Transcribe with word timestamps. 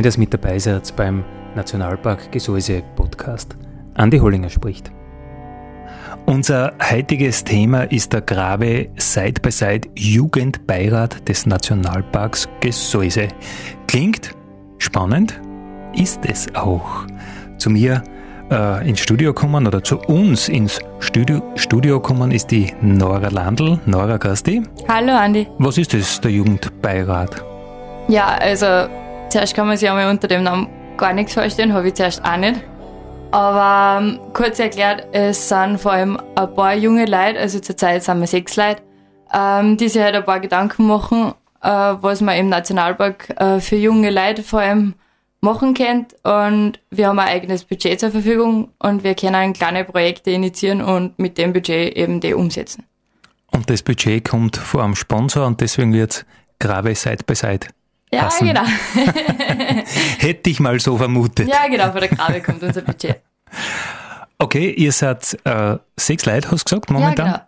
Schön, 0.00 0.04
dass 0.06 0.16
mit 0.16 0.32
dabei 0.32 0.58
seid 0.58 0.96
beim 0.96 1.22
Nationalpark 1.54 2.32
Gesäuse 2.32 2.82
Podcast. 2.96 3.54
Andi 3.92 4.16
Hollinger 4.16 4.48
spricht. 4.48 4.90
Unser 6.24 6.72
heutiges 6.90 7.44
Thema 7.44 7.82
ist 7.82 8.14
der 8.14 8.22
Grave 8.22 8.88
Side 8.96 9.42
by 9.42 9.50
Side 9.50 9.90
Jugendbeirat 9.94 11.28
des 11.28 11.44
Nationalparks 11.44 12.48
Gesäuse. 12.60 13.28
Klingt 13.88 14.34
spannend, 14.78 15.38
ist 15.94 16.20
es 16.24 16.46
auch. 16.54 17.04
Zu 17.58 17.68
mir 17.68 18.02
äh, 18.50 18.88
ins 18.88 19.00
Studio 19.00 19.34
kommen 19.34 19.66
oder 19.66 19.84
zu 19.84 19.98
uns 19.98 20.48
ins 20.48 20.80
Studio, 21.00 21.42
Studio 21.56 22.00
kommen 22.00 22.30
ist 22.30 22.50
die 22.50 22.72
Nora 22.80 23.28
Landl. 23.28 23.78
Nora 23.84 24.16
Gasti. 24.16 24.62
Hallo 24.88 25.12
Andi. 25.12 25.46
Was 25.58 25.76
ist 25.76 25.92
das, 25.92 26.18
der 26.22 26.30
Jugendbeirat? 26.30 27.44
Ja, 28.08 28.28
also 28.40 28.88
Zuerst 29.30 29.54
kann 29.54 29.68
man 29.68 29.76
sich 29.76 29.88
einmal 29.88 30.10
unter 30.10 30.26
dem 30.26 30.42
Namen 30.42 30.68
gar 30.96 31.12
nichts 31.12 31.34
vorstellen, 31.34 31.72
habe 31.72 31.88
ich 31.88 31.94
zuerst 31.94 32.24
auch 32.24 32.36
nicht. 32.36 32.60
Aber 33.30 34.00
ähm, 34.02 34.18
kurz 34.32 34.58
erklärt, 34.58 35.06
es 35.12 35.48
sind 35.48 35.78
vor 35.78 35.92
allem 35.92 36.18
ein 36.34 36.54
paar 36.54 36.74
junge 36.74 37.06
Leute, 37.06 37.38
also 37.38 37.60
zurzeit 37.60 38.02
sind 38.02 38.18
wir 38.18 38.26
sechs 38.26 38.56
Leute, 38.56 38.82
ähm, 39.32 39.76
die 39.76 39.88
sich 39.88 40.02
halt 40.02 40.16
ein 40.16 40.24
paar 40.24 40.40
Gedanken 40.40 40.88
machen, 40.88 41.32
äh, 41.62 41.68
was 41.68 42.20
man 42.20 42.36
im 42.38 42.48
Nationalpark 42.48 43.30
äh, 43.40 43.60
für 43.60 43.76
junge 43.76 44.10
Leute 44.10 44.42
vor 44.42 44.60
allem 44.60 44.94
machen 45.40 45.74
könnt. 45.74 46.16
Und 46.24 46.80
wir 46.90 47.06
haben 47.06 47.20
ein 47.20 47.28
eigenes 47.28 47.64
Budget 47.64 48.00
zur 48.00 48.10
Verfügung 48.10 48.70
und 48.80 49.04
wir 49.04 49.14
können 49.14 49.52
kleine 49.52 49.84
Projekte 49.84 50.32
initiieren 50.32 50.82
und 50.82 51.20
mit 51.20 51.38
dem 51.38 51.52
Budget 51.52 51.96
eben 51.96 52.18
die 52.18 52.34
umsetzen. 52.34 52.84
Und 53.52 53.70
das 53.70 53.84
Budget 53.84 54.28
kommt 54.28 54.56
von 54.56 54.80
einem 54.80 54.96
Sponsor 54.96 55.46
und 55.46 55.60
deswegen 55.60 55.92
wird 55.92 56.26
Grave 56.58 56.96
Side 56.96 57.24
by 57.26 57.36
Side 57.36 57.68
ja, 58.12 58.24
passen. 58.24 58.46
genau. 58.46 58.62
Hätte 60.18 60.50
ich 60.50 60.60
mal 60.60 60.78
so 60.80 60.96
vermutet. 60.96 61.48
Ja, 61.48 61.66
genau, 61.68 61.90
von 61.92 62.00
der 62.00 62.08
Grabe 62.08 62.40
kommt 62.40 62.62
unser 62.62 62.82
Budget. 62.82 63.20
Okay, 64.38 64.70
ihr 64.70 64.92
seid 64.92 65.38
äh, 65.44 65.76
sechs 65.96 66.24
Leute, 66.26 66.50
hast 66.50 66.70
du 66.70 66.76
gesagt, 66.76 66.90
momentan? 66.90 67.26
Ja, 67.26 67.32
genau. 67.32 67.46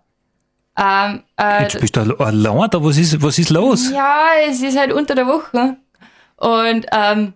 Ähm, 0.75 1.22
äh, 1.36 1.62
Jetzt 1.62 1.81
bist 1.81 1.97
du 1.97 2.16
allein 2.16 2.70
da, 2.70 2.82
was 2.82 2.97
ist, 2.97 3.20
was 3.22 3.38
ist 3.38 3.50
los? 3.50 3.91
Ja, 3.91 4.28
es 4.48 4.62
ist 4.62 4.78
halt 4.78 4.92
unter 4.92 5.14
der 5.14 5.26
Woche. 5.26 5.76
Und 6.36 6.86
ähm, 6.92 7.34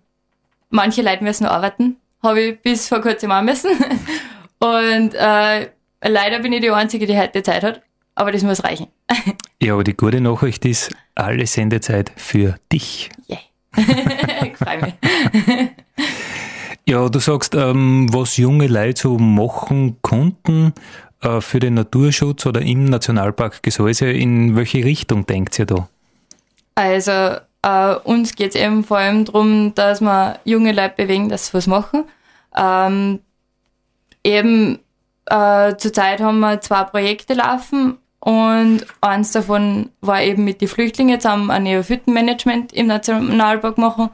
manche 0.70 1.02
Leute 1.02 1.22
müssen 1.22 1.46
arbeiten. 1.46 1.96
Habe 2.22 2.40
ich 2.40 2.60
bis 2.62 2.88
vor 2.88 3.00
kurzem 3.00 3.30
auch 3.30 3.42
müssen. 3.42 3.70
Und 4.58 5.14
äh, 5.14 5.68
leider 6.02 6.38
bin 6.40 6.52
ich 6.52 6.60
die 6.60 6.70
Einzige, 6.70 7.06
die 7.06 7.18
heute 7.18 7.42
Zeit 7.42 7.62
hat. 7.62 7.82
Aber 8.16 8.32
das 8.32 8.42
muss 8.42 8.64
reichen. 8.64 8.88
Ja, 9.62 9.72
aber 9.72 9.84
die 9.84 9.96
gute 9.96 10.20
Nachricht 10.20 10.66
ist, 10.66 10.94
alle 11.14 11.46
Sendezeit 11.46 12.12
für 12.14 12.56
dich. 12.70 13.08
Yeah. 13.30 13.38
ich 14.46 14.56
freue 14.56 14.82
mich. 14.82 14.94
Ja, 16.88 17.08
du 17.08 17.18
sagst, 17.18 17.56
ähm, 17.56 18.06
was 18.12 18.36
junge 18.36 18.68
Leute 18.68 19.00
so 19.00 19.18
machen 19.18 19.96
konnten 20.02 20.72
äh, 21.20 21.40
für 21.40 21.58
den 21.58 21.74
Naturschutz 21.74 22.46
oder 22.46 22.62
im 22.62 22.84
Nationalpark 22.84 23.60
Gesäuse. 23.60 24.12
In 24.12 24.54
welche 24.54 24.84
Richtung 24.84 25.26
denkt 25.26 25.58
ihr 25.58 25.66
da? 25.66 25.88
Also, 26.76 27.38
äh, 27.62 27.94
uns 28.04 28.36
geht 28.36 28.54
es 28.54 28.60
eben 28.60 28.84
vor 28.84 28.98
allem 28.98 29.24
darum, 29.24 29.74
dass 29.74 30.00
wir 30.00 30.38
junge 30.44 30.70
Leute 30.70 30.94
bewegen, 30.96 31.28
dass 31.28 31.48
sie 31.48 31.54
was 31.54 31.66
machen. 31.66 32.04
Ähm, 32.56 33.18
eben 34.22 34.78
äh, 35.24 35.74
zurzeit 35.76 36.20
haben 36.20 36.38
wir 36.38 36.60
zwei 36.60 36.84
Projekte 36.84 37.34
laufen. 37.34 37.98
Und 38.26 38.84
eins 39.02 39.30
davon 39.30 39.90
war 40.00 40.20
eben 40.20 40.42
mit 40.42 40.60
den 40.60 40.66
Flüchtlingen. 40.66 41.22
Wir 41.22 41.48
ein 41.48 41.62
Neophytenmanagement 41.62 42.72
im 42.72 42.88
Nationalpark 42.88 43.78
machen, 43.78 44.10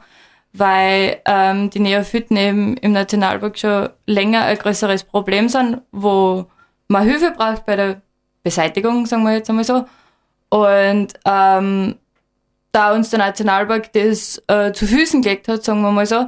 weil 0.51 1.19
ähm, 1.25 1.71
die 1.71 1.79
Neophyten 1.79 2.37
eben 2.37 2.77
im 2.77 2.91
Nationalpark 2.91 3.57
schon 3.57 3.89
länger 4.05 4.43
ein 4.43 4.59
größeres 4.59 5.05
Problem 5.05 5.49
sind, 5.49 5.81
wo 5.91 6.45
man 6.89 7.07
Hilfe 7.07 7.31
braucht 7.31 7.65
bei 7.65 7.75
der 7.75 8.01
Beseitigung, 8.43 9.07
sagen 9.07 9.23
wir 9.23 9.33
jetzt 9.33 9.49
einmal 9.49 9.65
so. 9.65 9.85
Und 10.49 11.07
ähm, 11.25 11.95
da 12.71 12.93
uns 12.93 13.09
der 13.09 13.17
Nationalpark 13.17 13.93
das 13.93 14.43
äh, 14.45 14.73
zu 14.73 14.85
Füßen 14.85 15.23
gelegt 15.23 15.47
hat, 15.47 15.63
sagen 15.63 15.81
wir 15.81 15.91
mal 15.91 16.05
so, 16.05 16.27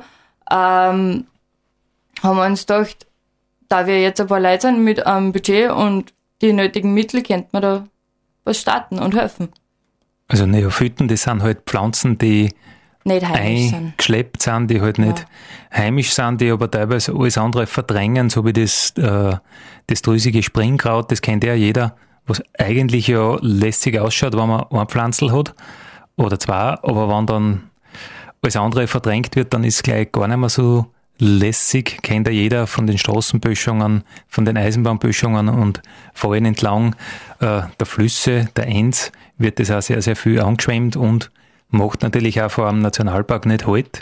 ähm, 0.49 1.27
haben 2.23 2.37
wir 2.37 2.45
uns 2.47 2.65
gedacht, 2.65 3.05
da 3.69 3.85
wir 3.85 4.01
jetzt 4.01 4.19
ein 4.19 4.25
paar 4.25 4.39
Leute 4.39 4.61
sind 4.61 4.83
mit 4.83 5.05
einem 5.05 5.31
Budget 5.31 5.69
und 5.69 6.14
die 6.41 6.53
nötigen 6.53 6.93
Mittel 6.93 7.21
kennt 7.23 7.53
man 7.53 7.61
da 7.61 7.87
was 8.43 8.59
starten 8.59 8.99
und 8.99 9.15
helfen. 9.15 9.49
Also 10.27 10.45
Neophyten, 10.45 11.07
das 11.07 11.23
sind 11.23 11.43
halt 11.43 11.61
Pflanzen, 11.65 12.17
die 12.17 12.51
nicht 13.03 13.27
heimisch 13.27 13.73
eingeschleppt 13.73 14.41
sind. 14.41 14.53
sind, 14.53 14.71
die 14.71 14.81
halt 14.81 14.97
ja. 14.97 15.05
nicht 15.05 15.25
heimisch 15.71 16.13
sind, 16.13 16.41
die 16.41 16.49
aber 16.49 16.69
teilweise 16.69 17.13
alles 17.13 17.37
andere 17.37 17.67
verdrängen, 17.67 18.29
so 18.29 18.45
wie 18.45 18.53
das, 18.53 18.91
äh, 18.97 19.35
das 19.87 20.01
drüsige 20.01 20.41
Springkraut, 20.41 21.11
das 21.11 21.21
kennt 21.21 21.43
ja 21.43 21.53
jeder, 21.53 21.95
was 22.25 22.41
eigentlich 22.57 23.07
ja 23.07 23.37
lässig 23.41 23.99
ausschaut, 23.99 24.33
wenn 24.33 24.47
man 24.47 24.65
ein 24.71 24.87
Pflanzel 24.87 25.31
hat 25.31 25.53
oder 26.15 26.39
zwei, 26.39 26.75
aber 26.81 27.07
wenn 27.09 27.27
dann 27.27 27.69
alles 28.41 28.55
andere 28.55 28.87
verdrängt 28.87 29.35
wird, 29.35 29.53
dann 29.53 29.63
ist 29.63 29.75
es 29.75 29.83
gleich 29.83 30.11
gar 30.11 30.27
nicht 30.27 30.37
mehr 30.37 30.49
so 30.49 30.87
lässig, 31.17 31.99
kennt 32.01 32.27
ja 32.27 32.33
jeder 32.33 32.67
von 32.67 32.87
den 32.87 32.97
Straßenböschungen, 32.97 34.03
von 34.27 34.45
den 34.45 34.57
Eisenbahnböschungen 34.57 35.49
und 35.49 35.81
vor 36.13 36.33
allem 36.33 36.45
entlang 36.45 36.95
äh, 37.39 37.61
der 37.79 37.85
Flüsse, 37.85 38.49
der 38.55 38.67
Enz, 38.67 39.11
wird 39.37 39.59
das 39.59 39.71
auch 39.71 39.81
sehr, 39.81 40.01
sehr 40.01 40.15
viel 40.15 40.41
angeschwemmt 40.41 40.95
und 40.95 41.31
macht 41.69 42.01
natürlich 42.03 42.41
auch 42.41 42.51
vor 42.51 42.69
einem 42.69 42.79
Nationalpark 42.81 43.45
nicht 43.45 43.67
halt 43.67 44.01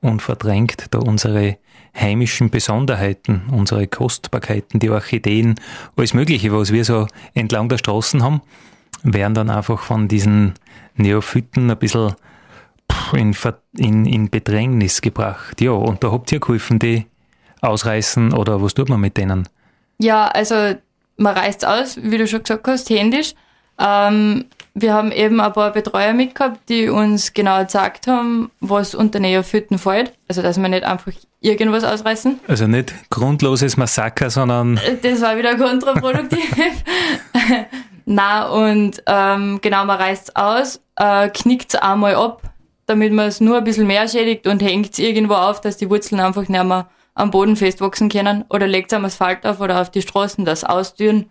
und 0.00 0.22
verdrängt 0.22 0.86
da 0.90 0.98
unsere 0.98 1.58
heimischen 1.94 2.50
Besonderheiten, 2.50 3.42
unsere 3.50 3.86
Kostbarkeiten, 3.86 4.80
die 4.80 4.90
Orchideen, 4.90 5.56
alles 5.96 6.14
Mögliche, 6.14 6.52
was 6.52 6.72
wir 6.72 6.84
so 6.84 7.06
entlang 7.34 7.68
der 7.68 7.78
Straßen 7.78 8.22
haben, 8.22 8.40
werden 9.02 9.34
dann 9.34 9.50
einfach 9.50 9.80
von 9.80 10.08
diesen 10.08 10.54
Neophyten 10.96 11.70
ein 11.70 11.78
bisschen 11.78 12.14
in, 13.14 13.34
in, 13.76 14.06
in 14.06 14.30
Bedrängnis 14.30 15.00
gebracht. 15.00 15.60
Ja, 15.60 15.72
und 15.72 16.02
da 16.02 16.12
habt 16.12 16.32
ihr 16.32 16.40
geholfen, 16.40 16.78
die 16.78 17.06
ausreißen 17.60 18.32
oder 18.32 18.62
was 18.62 18.74
tut 18.74 18.88
man 18.88 19.00
mit 19.00 19.16
denen? 19.16 19.48
Ja, 19.98 20.26
also 20.28 20.74
man 21.16 21.36
reißt 21.36 21.64
aus, 21.64 21.98
wie 22.02 22.18
du 22.18 22.26
schon 22.26 22.42
gesagt 22.42 22.66
hast, 22.66 22.90
händisch. 22.90 23.34
Ähm, 23.78 24.46
wir 24.74 24.94
haben 24.94 25.12
eben 25.12 25.40
ein 25.40 25.52
paar 25.52 25.72
Betreuer 25.72 26.12
mitgehabt, 26.12 26.68
die 26.68 26.88
uns 26.88 27.34
genau 27.34 27.62
gesagt 27.64 28.06
haben, 28.06 28.50
was 28.60 28.94
unter 28.94 29.20
Neophyten 29.20 29.78
fällt. 29.78 30.12
Also, 30.28 30.42
dass 30.42 30.60
wir 30.60 30.68
nicht 30.68 30.84
einfach 30.84 31.12
irgendwas 31.40 31.84
ausreißen. 31.84 32.40
Also 32.48 32.66
nicht 32.66 32.94
grundloses 33.10 33.76
Massaker, 33.76 34.30
sondern. 34.30 34.80
Das 35.02 35.20
war 35.20 35.36
wieder 35.36 35.56
kontraproduktiv. 35.56 36.50
Na 38.04 38.48
und 38.48 39.02
ähm, 39.06 39.58
genau, 39.62 39.84
man 39.84 39.98
reißt 39.98 40.30
es 40.30 40.36
aus, 40.36 40.80
äh, 40.96 41.28
knickt 41.28 41.74
es 41.74 41.80
einmal 41.80 42.16
ab, 42.16 42.42
damit 42.92 43.12
man 43.12 43.26
es 43.26 43.40
nur 43.40 43.56
ein 43.56 43.64
bisschen 43.64 43.86
mehr 43.86 44.06
schädigt 44.06 44.46
und 44.46 44.62
hängt 44.62 44.92
es 44.92 44.98
irgendwo 44.98 45.34
auf, 45.34 45.60
dass 45.60 45.78
die 45.78 45.88
Wurzeln 45.88 46.20
einfach 46.20 46.46
nicht 46.46 46.64
mehr 46.64 46.88
am 47.14 47.30
Boden 47.30 47.56
festwachsen 47.56 48.08
können 48.08 48.44
oder 48.50 48.66
legt 48.66 48.92
es 48.92 48.96
am 48.96 49.04
Asphalt 49.04 49.46
auf 49.46 49.60
oder 49.60 49.80
auf 49.80 49.90
die 49.90 50.02
Straßen, 50.02 50.44
das 50.44 50.62
ausdüren. 50.62 51.30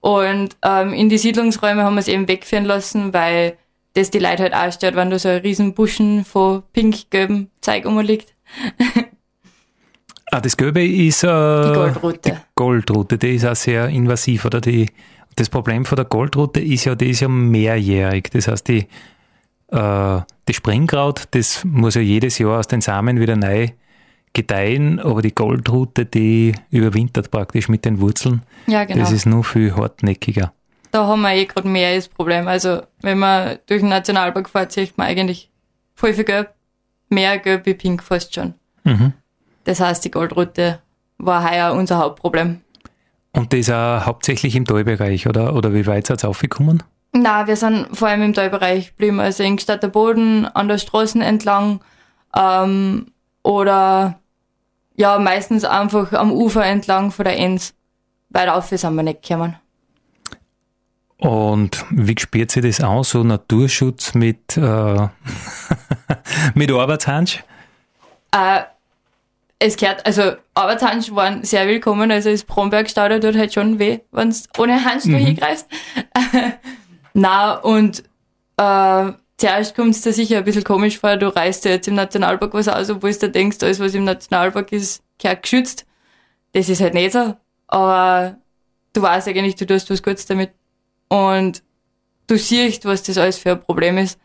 Und 0.00 0.56
ähm, 0.62 0.92
in 0.92 1.08
die 1.08 1.18
Siedlungsräume 1.18 1.82
haben 1.82 1.94
wir 1.94 2.00
es 2.00 2.08
eben 2.08 2.28
wegführen 2.28 2.64
lassen, 2.64 3.12
weil 3.12 3.56
das 3.94 4.10
die 4.10 4.18
Leute 4.18 4.44
halt 4.44 4.54
auch 4.54 4.72
stört, 4.72 4.96
wenn 4.96 5.10
da 5.10 5.18
so 5.18 5.28
ein 5.28 5.40
riesen 5.40 5.74
Buschen 5.74 6.24
von 6.24 6.62
pink-gelbem 6.72 7.48
Zeug 7.60 7.86
rumliegt. 7.86 8.34
ah, 10.30 10.40
das 10.40 10.56
Gelbe 10.56 10.84
ist 10.84 11.24
äh, 11.24 11.26
die 11.26 11.74
Goldrote. 11.74 12.30
Die 12.30 12.36
Goldrote, 12.54 13.18
die 13.18 13.34
ist 13.34 13.46
auch 13.46 13.56
sehr 13.56 13.88
invasiv, 13.88 14.44
oder? 14.44 14.60
Die, 14.60 14.90
das 15.36 15.48
Problem 15.48 15.84
von 15.84 15.96
der 15.96 16.04
Goldrote 16.04 16.60
ist 16.60 16.84
ja, 16.84 16.94
die 16.94 17.10
ist 17.10 17.20
ja 17.20 17.28
mehrjährig. 17.28 18.30
Das 18.30 18.48
heißt, 18.48 18.68
die 18.68 18.86
äh, 19.68 20.20
das 20.46 20.56
Springkraut, 20.56 21.24
das 21.30 21.64
muss 21.64 21.94
ja 21.94 22.00
jedes 22.00 22.38
Jahr 22.38 22.58
aus 22.58 22.68
den 22.68 22.80
Samen 22.80 23.20
wieder 23.20 23.36
neu 23.36 23.68
gedeihen, 24.32 25.00
aber 25.00 25.22
die 25.22 25.34
Goldrute, 25.34 26.04
die 26.04 26.54
überwintert 26.70 27.30
praktisch 27.30 27.68
mit 27.68 27.84
den 27.84 28.00
Wurzeln. 28.00 28.42
Ja, 28.66 28.84
genau. 28.84 29.00
Das 29.00 29.12
ist 29.12 29.26
nur 29.26 29.44
viel 29.44 29.74
hartnäckiger. 29.74 30.52
Da 30.90 31.06
haben 31.06 31.22
wir 31.22 31.34
eh 31.34 31.46
gerade 31.46 31.68
mehr 31.68 31.94
das 31.96 32.08
Problem. 32.08 32.46
Also, 32.46 32.82
wenn 33.00 33.18
man 33.18 33.58
durch 33.66 33.80
den 33.80 33.88
Nationalpark 33.88 34.48
fährt, 34.48 34.72
sieht 34.72 34.98
man 34.98 35.06
eigentlich 35.06 35.50
viel 35.94 36.24
Gelb. 36.24 36.52
Mehr 37.08 37.38
Gelb 37.38 37.66
wie 37.66 37.74
Pink 37.74 38.02
fast 38.02 38.34
schon. 38.34 38.54
Mhm. 38.84 39.12
Das 39.64 39.80
heißt, 39.80 40.04
die 40.04 40.10
Goldrute 40.10 40.80
war 41.18 41.48
heuer 41.48 41.72
unser 41.72 41.98
Hauptproblem. 41.98 42.60
Und 43.32 43.52
das 43.52 43.70
auch 43.70 44.06
hauptsächlich 44.06 44.54
im 44.54 44.64
Talbereich, 44.64 45.26
oder? 45.26 45.54
Oder 45.54 45.74
wie 45.74 45.86
weit 45.86 46.06
seid 46.06 46.24
ihr 46.24 46.28
aufgekommen? 46.28 46.82
Na, 47.16 47.46
wir 47.46 47.54
sind 47.54 47.96
vor 47.96 48.08
allem 48.08 48.22
im 48.22 48.34
Talbereich 48.34 48.88
geblieben, 48.88 49.20
also 49.20 49.44
in 49.44 49.56
Gstatter 49.56 49.86
Boden, 49.86 50.46
an 50.46 50.66
der 50.66 50.78
Straßen 50.78 51.22
entlang 51.22 51.80
ähm, 52.36 53.06
oder 53.44 54.18
ja, 54.96 55.20
meistens 55.20 55.64
einfach 55.64 56.12
am 56.12 56.32
Ufer 56.32 56.66
entlang 56.66 57.12
von 57.12 57.24
der 57.24 57.38
Enz. 57.38 57.74
Weiter 58.30 58.56
auf 58.56 58.66
sind 58.66 58.94
wir 58.96 59.04
nicht 59.04 59.22
gekommen. 59.22 59.54
Und 61.18 61.84
wie 61.90 62.16
spürt 62.18 62.50
sich 62.50 62.64
das 62.64 62.80
aus, 62.80 63.10
so 63.10 63.22
Naturschutz 63.22 64.14
mit, 64.14 64.56
äh, 64.56 65.08
mit 66.54 66.72
Arbeitshansch? 66.72 67.44
Äh, 68.32 68.62
es 69.60 69.76
gehört, 69.76 70.04
also 70.04 70.32
Arbeitshansch 70.54 71.14
waren 71.14 71.44
sehr 71.44 71.68
willkommen, 71.68 72.10
also 72.10 72.30
das 72.30 72.42
Brombergstau, 72.42 73.08
da 73.08 73.20
tut 73.20 73.36
halt 73.36 73.54
schon 73.54 73.78
weh, 73.78 74.00
wenn 74.10 74.30
du 74.30 74.36
ohne 74.58 74.84
Handschuhe 74.84 75.12
mhm. 75.12 75.26
hingreifst. 75.26 75.68
Na 77.14 77.54
und 77.54 78.02
äh, 78.56 79.12
zuerst 79.36 79.74
kommt 79.74 79.94
es 79.94 80.02
dir 80.02 80.12
sicher 80.12 80.38
ein 80.38 80.44
bisschen 80.44 80.64
komisch 80.64 80.98
vor, 80.98 81.16
du 81.16 81.34
reißt 81.34 81.64
dir 81.64 81.70
jetzt 81.70 81.88
im 81.88 81.94
Nationalpark 81.94 82.52
was 82.54 82.68
aus, 82.68 82.90
obwohl 82.90 83.14
du 83.14 83.30
denkst, 83.30 83.58
alles 83.62 83.80
was 83.80 83.94
im 83.94 84.04
Nationalpark 84.04 84.72
ist, 84.72 85.02
gehört 85.18 85.42
geschützt. 85.42 85.86
Das 86.52 86.68
ist 86.68 86.80
halt 86.80 86.94
nicht 86.94 87.12
so, 87.12 87.34
aber 87.68 88.36
du 88.92 89.02
weißt 89.02 89.28
eigentlich, 89.28 89.54
du 89.56 89.66
tust 89.66 89.90
was 89.90 90.02
Gutes 90.02 90.26
damit 90.26 90.50
und 91.08 91.62
du 92.26 92.36
siehst, 92.36 92.84
was 92.84 93.02
das 93.02 93.18
alles 93.18 93.38
für 93.38 93.52
ein 93.52 93.60
Problem 93.60 93.98
ist. 93.98 94.18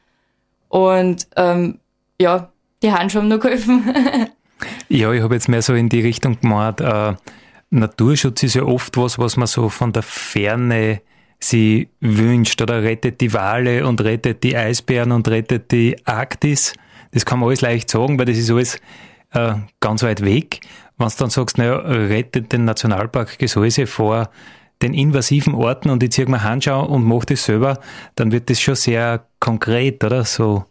Und 0.67 1.27
ähm, 1.35 1.79
ja, 2.19 2.51
die 2.81 2.91
Handschuhe 2.91 3.21
haben 3.21 3.29
nur 3.29 3.39
geholfen. 3.39 3.83
ja, 4.89 5.11
ich 5.11 5.21
habe 5.21 5.33
jetzt 5.35 5.49
mehr 5.49 5.61
so 5.61 5.73
in 5.73 5.89
die 5.89 6.01
Richtung 6.01 6.39
gemacht, 6.39 6.81
äh, 6.81 7.15
Naturschutz 7.71 8.41
ist 8.43 8.55
ja 8.55 8.63
oft 8.63 8.97
was, 8.97 9.19
was 9.19 9.37
man 9.37 9.47
so 9.47 9.69
von 9.69 9.93
der 9.93 10.01
Ferne 10.01 11.01
sie 11.39 11.89
wünscht 11.99 12.61
oder 12.61 12.83
rettet 12.83 13.21
die 13.21 13.33
Wale 13.33 13.85
und 13.87 14.01
rettet 14.01 14.43
die 14.43 14.55
Eisbären 14.55 15.11
und 15.11 15.27
rettet 15.27 15.71
die 15.71 15.95
Arktis. 16.05 16.73
Das 17.11 17.25
kann 17.25 17.39
man 17.39 17.47
alles 17.47 17.61
leicht 17.61 17.89
sagen, 17.89 18.19
weil 18.19 18.25
das 18.25 18.37
ist 18.37 18.51
alles 18.51 18.79
äh, 19.33 19.53
ganz 19.79 20.03
weit 20.03 20.23
weg. 20.23 20.59
Wenn 20.97 21.07
du 21.07 21.13
dann 21.17 21.29
sagst, 21.29 21.57
naja, 21.57 21.77
rettet 21.77 22.51
den 22.51 22.65
Nationalpark 22.65 23.39
Gesäuse 23.39 23.87
vor 23.87 24.29
den 24.81 24.93
invasiven 24.93 25.55
Orten 25.55 25.89
und 25.89 26.03
ich 26.03 26.11
ziehe 26.11 26.27
mir 26.27 26.43
Handschau 26.43 26.85
und 26.85 27.03
mache 27.03 27.27
das 27.27 27.45
selber, 27.45 27.79
dann 28.15 28.31
wird 28.31 28.49
das 28.49 28.61
schon 28.61 28.75
sehr 28.75 29.25
konkret, 29.39 30.03
oder? 30.03 30.23
So. 30.25 30.65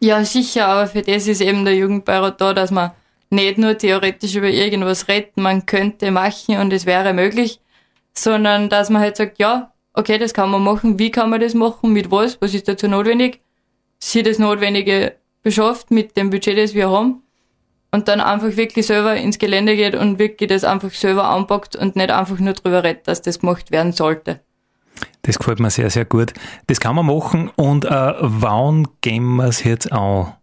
Ja, 0.00 0.24
sicher, 0.24 0.66
aber 0.68 0.86
für 0.86 1.02
das 1.02 1.26
ist 1.26 1.40
eben 1.40 1.64
der 1.64 1.74
Jugendbeirat 1.74 2.40
da, 2.40 2.52
dass 2.54 2.70
man 2.70 2.92
nicht 3.30 3.58
nur 3.58 3.76
theoretisch 3.76 4.34
über 4.36 4.48
irgendwas 4.48 5.08
retten, 5.08 5.42
man 5.42 5.66
könnte 5.66 6.10
machen 6.10 6.58
und 6.58 6.72
es 6.72 6.86
wäre 6.86 7.12
möglich, 7.12 7.60
sondern 8.12 8.68
dass 8.68 8.90
man 8.90 9.02
halt 9.02 9.16
sagt, 9.16 9.38
ja, 9.38 9.72
okay, 9.96 10.18
das 10.18 10.34
kann 10.34 10.50
man 10.50 10.62
machen, 10.62 10.98
wie 10.98 11.10
kann 11.10 11.30
man 11.30 11.40
das 11.40 11.54
machen, 11.54 11.92
mit 11.92 12.10
was, 12.10 12.40
was 12.40 12.54
ist 12.54 12.68
dazu 12.68 12.86
notwendig, 12.86 13.40
sie 13.98 14.22
das 14.22 14.38
Notwendige 14.38 15.16
beschafft 15.42 15.90
mit 15.90 16.16
dem 16.16 16.30
Budget, 16.30 16.58
das 16.58 16.74
wir 16.74 16.90
haben 16.90 17.22
und 17.90 18.08
dann 18.08 18.20
einfach 18.20 18.56
wirklich 18.56 18.86
selber 18.86 19.16
ins 19.16 19.38
Gelände 19.38 19.74
geht 19.74 19.94
und 19.94 20.18
wirklich 20.18 20.48
das 20.48 20.64
einfach 20.64 20.90
selber 20.90 21.28
anpackt 21.28 21.76
und 21.76 21.96
nicht 21.96 22.10
einfach 22.10 22.38
nur 22.38 22.52
drüber 22.52 22.84
redet, 22.84 23.08
dass 23.08 23.22
das 23.22 23.40
gemacht 23.40 23.70
werden 23.70 23.92
sollte. 23.92 24.40
Das 25.22 25.38
gefällt 25.38 25.60
mir 25.60 25.70
sehr, 25.70 25.90
sehr 25.90 26.04
gut. 26.04 26.32
Das 26.66 26.78
kann 26.78 26.94
man 26.94 27.06
machen 27.06 27.50
und 27.56 27.84
äh, 27.84 28.14
wann 28.18 28.86
gehen 29.00 29.36
wir 29.36 29.46
es 29.46 29.64
jetzt 29.64 29.92
an? 29.92 30.34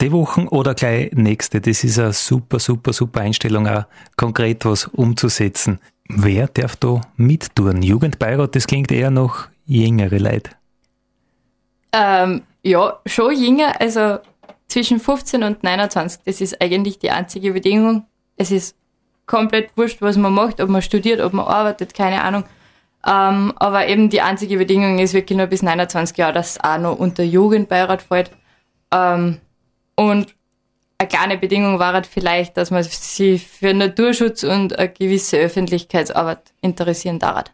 Die 0.00 0.12
Wochen 0.12 0.48
oder 0.48 0.74
gleich 0.74 1.12
nächste? 1.12 1.60
Das 1.60 1.84
ist 1.84 1.98
eine 1.98 2.12
super, 2.12 2.58
super, 2.58 2.92
super 2.92 3.20
Einstellung, 3.20 3.68
auch 3.68 3.84
konkret 4.16 4.64
was 4.64 4.86
umzusetzen. 4.86 5.78
Wer 6.08 6.48
darf 6.48 6.76
da 6.76 7.00
mittun? 7.16 7.82
Jugendbeirat, 7.82 8.54
das 8.54 8.66
klingt 8.66 8.92
eher 8.92 9.10
noch 9.10 9.48
jüngere 9.66 10.18
Leute. 10.18 10.50
Ähm, 11.92 12.42
ja, 12.62 12.98
schon 13.06 13.36
jünger. 13.36 13.80
Also 13.80 14.18
zwischen 14.68 15.00
15 15.00 15.42
und 15.42 15.62
29, 15.62 16.22
das 16.24 16.40
ist 16.40 16.60
eigentlich 16.60 16.98
die 16.98 17.10
einzige 17.10 17.52
Bedingung. 17.52 18.06
Es 18.36 18.50
ist 18.50 18.76
komplett 19.26 19.76
wurscht, 19.76 20.02
was 20.02 20.16
man 20.16 20.32
macht, 20.32 20.60
ob 20.60 20.68
man 20.68 20.82
studiert, 20.82 21.20
ob 21.20 21.32
man 21.32 21.46
arbeitet, 21.46 21.94
keine 21.94 22.22
Ahnung. 22.22 22.44
Ähm, 23.06 23.52
aber 23.56 23.88
eben 23.88 24.10
die 24.10 24.20
einzige 24.20 24.58
Bedingung 24.58 24.98
ist 24.98 25.12
wirklich 25.14 25.36
nur 25.36 25.46
bis 25.46 25.62
29 25.62 26.16
Jahre, 26.16 26.34
dass 26.34 26.52
es 26.52 26.60
auch 26.64 26.78
noch 26.78 26.98
unter 26.98 27.22
Jugendbeirat 27.22 28.02
fällt. 28.02 28.30
Ähm, 28.92 29.38
und 29.96 30.34
eine 31.02 31.08
kleine 31.08 31.38
Bedingung 31.38 31.78
war 31.78 31.92
halt 31.92 32.06
vielleicht, 32.06 32.56
dass 32.56 32.70
man 32.70 32.82
sich 32.82 33.46
für 33.46 33.74
Naturschutz 33.74 34.44
und 34.44 34.78
eine 34.78 34.88
gewisse 34.88 35.38
Öffentlichkeitsarbeit 35.38 36.52
interessieren 36.60 37.18
darf. 37.18 37.44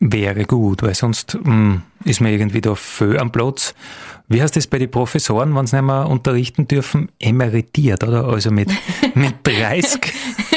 Wäre 0.00 0.44
gut, 0.44 0.82
weil 0.82 0.94
sonst 0.94 1.34
mh, 1.34 1.44
hm, 1.44 1.82
ist 2.04 2.20
man 2.20 2.32
irgendwie 2.32 2.62
da 2.62 2.74
voll 2.74 3.18
am 3.18 3.30
Platz. 3.30 3.74
Wie 4.28 4.40
heißt 4.40 4.56
das 4.56 4.66
bei 4.66 4.78
den 4.78 4.90
Professoren, 4.90 5.54
wenn 5.54 5.66
sie 5.66 5.76
nicht 5.76 5.84
mehr 5.84 6.08
unterrichten 6.08 6.66
dürfen? 6.66 7.10
Emeritiert, 7.18 8.02
oder? 8.04 8.24
Also 8.24 8.50
mit, 8.50 8.70
mit 9.14 9.34
30, 9.42 10.00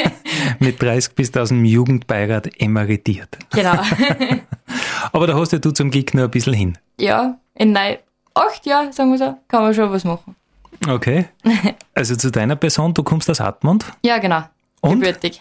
mit 0.60 0.80
30 0.80 1.14
bist 1.14 1.36
du 1.36 1.40
aus 1.40 1.50
dem 1.50 1.64
Jugendbeirat 1.66 2.58
emeritiert. 2.58 3.36
Genau. 3.50 3.74
Aber 5.12 5.26
da 5.26 5.36
hast 5.36 5.52
ja 5.52 5.58
du 5.58 5.72
zum 5.72 5.90
Glück 5.90 6.14
nur 6.14 6.24
ein 6.24 6.30
bisschen 6.30 6.54
hin. 6.54 6.78
Ja, 6.98 7.38
in 7.54 7.72
nein, 7.72 7.98
acht 8.32 8.64
Jahren, 8.64 8.92
sagen 8.92 9.10
wir 9.10 9.18
so, 9.18 9.36
kann 9.48 9.62
man 9.62 9.74
schon 9.74 9.90
was 9.90 10.04
machen. 10.04 10.36
Okay. 10.88 11.28
Also 11.96 12.16
zu 12.16 12.32
deiner 12.32 12.56
Person, 12.56 12.92
du 12.92 13.04
kommst 13.04 13.30
aus 13.30 13.38
Hartmund? 13.38 13.84
Ja, 14.04 14.18
genau. 14.18 14.42
Und? 14.80 14.98
Gebürtig. 14.98 15.40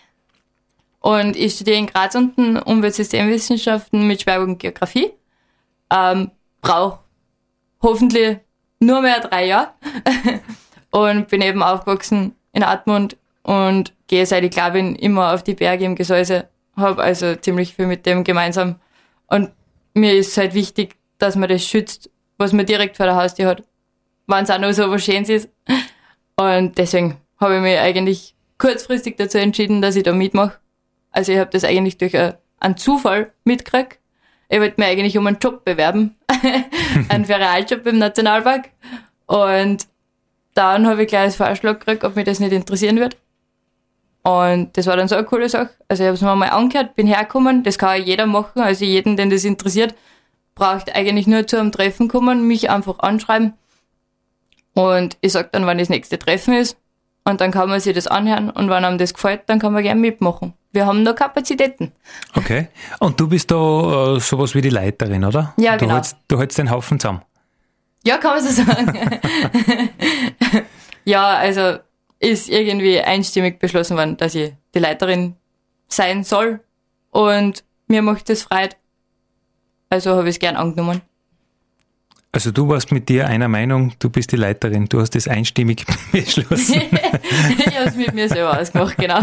Und 0.99 1.35
ich 1.35 1.55
studiere 1.55 1.77
in 1.77 1.87
Graz 1.87 2.13
unten 2.13 2.57
Umweltsystemwissenschaften 2.59 4.05
mit 4.07 4.21
Schwerpunkt 4.21 4.61
Geografie. 4.61 5.09
Ähm, 5.91 6.29
brauche 6.61 6.99
hoffentlich 7.81 8.37
nur 8.79 9.01
mehr 9.01 9.19
drei 9.19 9.47
Jahre. 9.47 9.73
und 10.91 11.27
bin 11.27 11.41
eben 11.41 11.63
aufgewachsen 11.63 12.35
in 12.51 12.63
Hartmund 12.63 13.17
und 13.41 13.93
gehe 14.05 14.27
seit 14.27 14.43
ich 14.43 14.51
glaube 14.51 14.73
bin 14.73 14.95
immer 14.95 15.33
auf 15.33 15.43
die 15.43 15.55
Berge 15.55 15.85
im 15.85 15.95
Gesäuse. 15.95 16.47
Habe 16.77 17.01
also 17.01 17.35
ziemlich 17.35 17.73
viel 17.73 17.87
mit 17.87 18.05
dem 18.05 18.23
gemeinsam. 18.23 18.75
Und 19.25 19.49
mir 19.95 20.13
ist 20.13 20.37
halt 20.37 20.53
wichtig, 20.53 20.97
dass 21.17 21.35
man 21.35 21.49
das 21.49 21.65
schützt, 21.65 22.11
was 22.37 22.53
man 22.53 22.67
direkt 22.67 22.97
vor 22.97 23.07
der 23.07 23.15
Haustür 23.15 23.47
hat 23.47 23.63
wenn 24.33 24.43
es 24.43 24.49
auch 24.49 24.59
nur 24.59 24.73
so 24.73 24.89
was 24.89 25.03
Schönes 25.03 25.29
ist. 25.29 25.49
Und 26.35 26.77
deswegen 26.77 27.17
habe 27.39 27.55
ich 27.55 27.61
mich 27.61 27.79
eigentlich 27.79 28.35
kurzfristig 28.57 29.17
dazu 29.17 29.37
entschieden, 29.37 29.81
dass 29.81 29.95
ich 29.95 30.03
da 30.03 30.13
mitmache. 30.13 30.57
Also 31.11 31.31
ich 31.31 31.37
habe 31.37 31.51
das 31.51 31.63
eigentlich 31.63 31.97
durch 31.97 32.15
einen 32.59 32.77
Zufall 32.77 33.31
mitgekriegt. 33.43 33.99
Ich 34.49 34.59
wollte 34.59 34.79
mich 34.79 34.89
eigentlich 34.89 35.17
um 35.17 35.27
einen 35.27 35.39
Job 35.39 35.65
bewerben, 35.65 36.15
einen 37.09 37.25
Ferialjob 37.25 37.85
im 37.85 37.97
Nationalpark. 37.97 38.69
Und 39.25 39.87
dann 40.53 40.87
habe 40.87 41.03
ich 41.03 41.07
gleich 41.07 41.21
als 41.21 41.35
Vorschlag 41.35 41.79
gekriegt, 41.79 42.03
ob 42.03 42.15
mich 42.15 42.25
das 42.25 42.39
nicht 42.39 42.53
interessieren 42.53 42.99
wird. 42.99 43.17
Und 44.23 44.77
das 44.77 44.87
war 44.87 44.95
dann 44.95 45.07
so 45.07 45.15
eine 45.15 45.25
coole 45.25 45.49
Sache. 45.49 45.71
Also 45.87 46.03
ich 46.03 46.07
habe 46.07 46.15
es 46.15 46.21
mir 46.21 46.35
mal 46.35 46.49
angehört, 46.49 46.95
bin 46.95 47.07
hergekommen, 47.07 47.63
das 47.63 47.77
kann 47.77 48.01
jeder 48.01 48.25
machen, 48.25 48.61
also 48.61 48.85
jeden, 48.85 49.17
den 49.17 49.29
das 49.29 49.43
interessiert, 49.43 49.95
braucht 50.55 50.95
eigentlich 50.95 51.27
nur 51.27 51.45
zu 51.45 51.59
einem 51.59 51.71
Treffen 51.71 52.07
kommen, 52.07 52.47
mich 52.47 52.69
einfach 52.69 52.99
anschreiben 52.99 53.53
und 54.73 55.17
ich 55.21 55.31
sag 55.31 55.51
dann, 55.51 55.65
wann 55.65 55.77
das 55.77 55.89
nächste 55.89 56.17
Treffen 56.17 56.53
ist. 56.53 56.77
Und 57.25 57.39
dann 57.39 57.51
kann 57.51 57.69
man 57.69 57.79
sich 57.79 57.93
das 57.93 58.07
anhören 58.07 58.49
und 58.49 58.69
wenn 58.69 58.83
einem 58.83 58.97
das 58.97 59.13
gefällt, 59.13 59.43
dann 59.47 59.59
kann 59.59 59.71
man 59.71 59.81
gerne 59.81 59.99
mitmachen. 59.99 60.53
Wir 60.73 60.85
haben 60.85 61.05
da 61.05 61.13
Kapazitäten. 61.13 61.93
Okay. 62.35 62.67
Und 62.99 63.19
du 63.19 63.29
bist 63.29 63.49
da 63.49 64.15
äh, 64.15 64.19
sowas 64.19 64.55
wie 64.55 64.61
die 64.61 64.69
Leiterin, 64.69 65.23
oder? 65.23 65.53
Ja, 65.57 65.73
du 65.73 65.85
genau. 65.85 65.95
Hältst, 65.95 66.17
du 66.27 66.39
hältst 66.39 66.57
den 66.57 66.69
Haufen 66.69 66.99
zusammen. 66.99 67.21
Ja, 68.05 68.17
kann 68.17 68.35
man 68.35 68.43
so 68.43 68.63
sagen. 68.63 69.19
ja, 71.05 71.27
also 71.37 71.77
ist 72.19 72.49
irgendwie 72.49 72.99
einstimmig 72.99 73.59
beschlossen 73.59 73.95
worden, 73.95 74.17
dass 74.17 74.35
ich 74.35 74.53
die 74.73 74.79
Leiterin 74.79 75.35
sein 75.87 76.23
soll. 76.23 76.59
Und 77.11 77.63
mir 77.87 78.01
macht 78.01 78.29
das 78.29 78.43
Freude. 78.43 78.75
Also 79.89 80.15
habe 80.15 80.27
ich 80.27 80.35
es 80.35 80.39
gern 80.39 80.55
angenommen. 80.55 81.01
Also 82.35 82.49
du 82.49 82.67
warst 82.67 82.91
mit 82.91 83.09
dir 83.09 83.27
einer 83.27 83.47
Meinung, 83.47 83.93
du 83.99 84.09
bist 84.09 84.31
die 84.31 84.37
Leiterin, 84.37 84.87
du 84.89 84.99
hast 84.99 85.11
das 85.11 85.27
einstimmig 85.27 85.85
beschlossen. 86.11 86.81
ich 87.59 87.77
habe 87.77 87.89
es 87.89 87.95
mit 87.95 88.11
mir 88.15 88.27
selber 88.27 88.59
ausgemacht, 88.59 88.97
genau. 88.97 89.21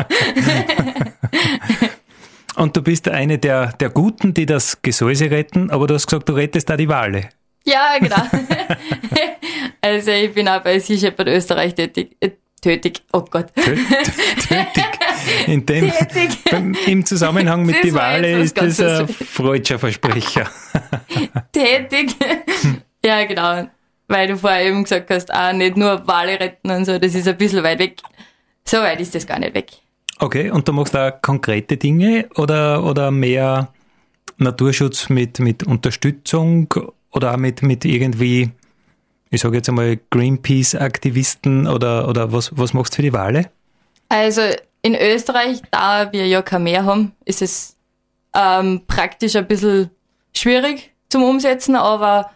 Und 2.55 2.77
du 2.77 2.83
bist 2.83 3.09
eine 3.09 3.39
der, 3.39 3.73
der 3.73 3.91
Guten, 3.91 4.33
die 4.33 4.47
das 4.47 4.81
Gesäuse 4.83 5.29
retten, 5.29 5.71
aber 5.71 5.89
du 5.89 5.95
hast 5.95 6.07
gesagt, 6.07 6.29
du 6.29 6.35
rettest 6.35 6.71
da 6.71 6.77
die 6.77 6.89
Wale. 6.89 7.31
Ja, 7.65 7.99
genau. 7.99 8.17
also 9.81 10.13
ich 10.13 10.33
bin 10.33 10.47
auch 10.47 10.63
bei 10.63 10.79
Sea 10.79 10.97
Shepherd 10.97 11.29
Österreich 11.29 11.75
tätig. 11.75 12.17
tötig. 12.63 13.03
Oh 13.13 13.25
Gott. 13.29 13.53
Tötig. 13.57 14.85
In 15.49 15.67
dem, 15.67 15.93
beim, 16.51 16.77
Im 16.87 17.05
Zusammenhang 17.05 17.67
mit 17.67 17.83
die 17.83 17.93
Wale 17.93 18.41
ist 18.41 18.57
das 18.57 18.79
ein 18.81 19.09
freudscher 19.09 19.81
Versprecher. 19.81 20.49
Tätig. 21.53 22.15
Ja, 23.05 23.25
genau. 23.25 23.69
Weil 24.09 24.29
du 24.29 24.37
vorher 24.37 24.65
eben 24.65 24.83
gesagt 24.83 25.11
hast, 25.11 25.33
auch 25.33 25.53
nicht 25.53 25.77
nur 25.77 26.07
Wale 26.07 26.39
retten 26.41 26.71
und 26.71 26.85
so, 26.85 26.99
das 26.99 27.15
ist 27.15 27.29
ein 27.29 27.37
bisschen 27.37 27.63
weit 27.63 27.79
weg. 27.79 28.01
So 28.65 28.79
weit 28.79 29.01
ist 29.01 29.15
das 29.15 29.27
gar 29.27 29.39
nicht 29.39 29.55
weg. 29.55 29.71
Okay, 30.19 30.51
und 30.51 30.69
du 30.69 30.73
machst 30.73 30.95
da 30.95 31.11
konkrete 31.11 31.77
Dinge 31.77 32.29
oder, 32.37 32.85
oder 32.85 33.11
mehr 33.11 33.73
Naturschutz 34.37 35.09
mit, 35.09 35.39
mit 35.39 35.63
Unterstützung 35.67 36.73
oder 37.13 37.33
auch 37.33 37.37
mit, 37.37 37.63
mit 37.63 37.85
irgendwie, 37.85 38.51
ich 39.31 39.41
sage 39.41 39.57
jetzt 39.57 39.69
einmal 39.69 39.99
Greenpeace-Aktivisten 40.11 41.67
oder, 41.67 42.09
oder 42.09 42.33
was, 42.33 42.51
was 42.57 42.75
machst 42.75 42.93
du 42.93 42.97
für 42.97 43.03
die 43.03 43.13
Wale? 43.13 43.51
Also 44.09 44.43
in 44.83 44.95
Österreich, 44.95 45.63
da 45.71 46.13
wir 46.13 46.27
ja 46.27 46.43
kein 46.43 46.65
Meer 46.65 46.85
haben, 46.85 47.13
ist 47.25 47.43
es 47.43 47.77
ähm, 48.35 48.83
praktisch 48.87 49.37
ein 49.37 49.47
bisschen 49.47 49.91
schwierig 50.35 50.93
zum 51.09 51.23
Umsetzen, 51.23 51.77
aber 51.77 52.31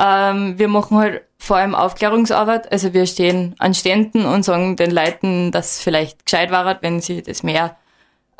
ähm, 0.00 0.58
wir 0.58 0.68
machen 0.68 0.96
halt 0.96 1.22
vor 1.38 1.58
allem 1.58 1.74
Aufklärungsarbeit. 1.74 2.72
Also 2.72 2.94
wir 2.94 3.06
stehen 3.06 3.54
an 3.58 3.74
Ständen 3.74 4.24
und 4.24 4.44
sagen 4.44 4.76
den 4.76 4.90
Leuten, 4.90 5.52
dass 5.52 5.80
vielleicht 5.80 6.24
gescheit 6.24 6.50
war, 6.50 6.80
wenn 6.82 7.00
sie 7.00 7.22
das 7.22 7.42
Meer 7.42 7.76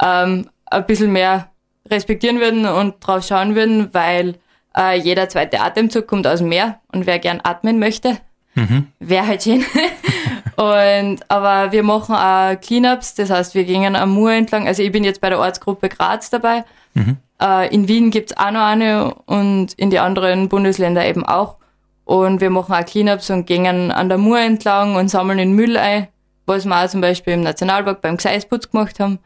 ähm, 0.03 0.49
ein 0.67 0.87
bisschen 0.87 1.13
mehr 1.13 1.51
respektieren 1.89 2.41
würden 2.41 2.67
und 2.67 2.95
drauf 3.01 3.27
schauen 3.27 3.55
würden, 3.55 3.93
weil 3.93 4.37
äh, 4.77 4.99
jeder 4.99 5.29
zweite 5.29 5.61
Atemzug 5.61 6.07
kommt 6.07 6.27
aus 6.27 6.39
dem 6.39 6.49
Meer 6.49 6.81
und 6.93 7.07
wer 7.07 7.19
gern 7.19 7.41
atmen 7.43 7.79
möchte, 7.79 8.19
mhm. 8.55 8.87
wäre 8.99 9.27
halt 9.27 9.43
schön. 9.43 9.65
und, 10.57 11.19
aber 11.29 11.73
wir 11.73 11.83
machen 11.83 12.15
auch 12.15 12.59
Cleanups, 12.61 13.15
das 13.15 13.31
heißt, 13.31 13.55
wir 13.55 13.65
gehen 13.65 13.97
am 13.97 14.11
Mur 14.11 14.33
entlang. 14.33 14.67
Also 14.67 14.83
ich 14.83 14.93
bin 14.93 15.05
jetzt 15.05 15.21
bei 15.21 15.29
der 15.29 15.41
Ortsgruppe 15.41 15.89
Graz 15.89 16.31
dabei. 16.31 16.65
Mhm. 16.95 17.17
Äh, 17.41 17.75
in 17.75 17.89
Wien 17.89 18.11
gibt's 18.11 18.37
auch 18.37 18.51
noch 18.51 18.63
eine 18.63 19.15
und 19.27 19.73
in 19.75 19.91
die 19.91 19.99
anderen 19.99 20.49
Bundesländer 20.49 21.05
eben 21.07 21.25
auch. 21.25 21.57
Und 22.05 22.41
wir 22.41 22.51
machen 22.51 22.75
auch 22.75 22.85
Cleanups 22.85 23.31
und 23.31 23.47
gehen 23.47 23.93
an 23.93 24.09
der 24.09 24.19
Mur 24.19 24.41
entlang 24.41 24.97
und 24.97 25.09
sammeln 25.09 25.39
den 25.39 25.53
Müll 25.53 25.77
ein, 25.77 26.09
was 26.47 26.65
wir 26.65 26.85
auch 26.85 26.89
zum 26.89 27.01
Beispiel 27.01 27.35
im 27.35 27.43
Nationalpark 27.43 28.01
beim 28.01 28.17
Gseis-Putz 28.17 28.71
gemacht 28.71 28.99
haben. 28.99 29.21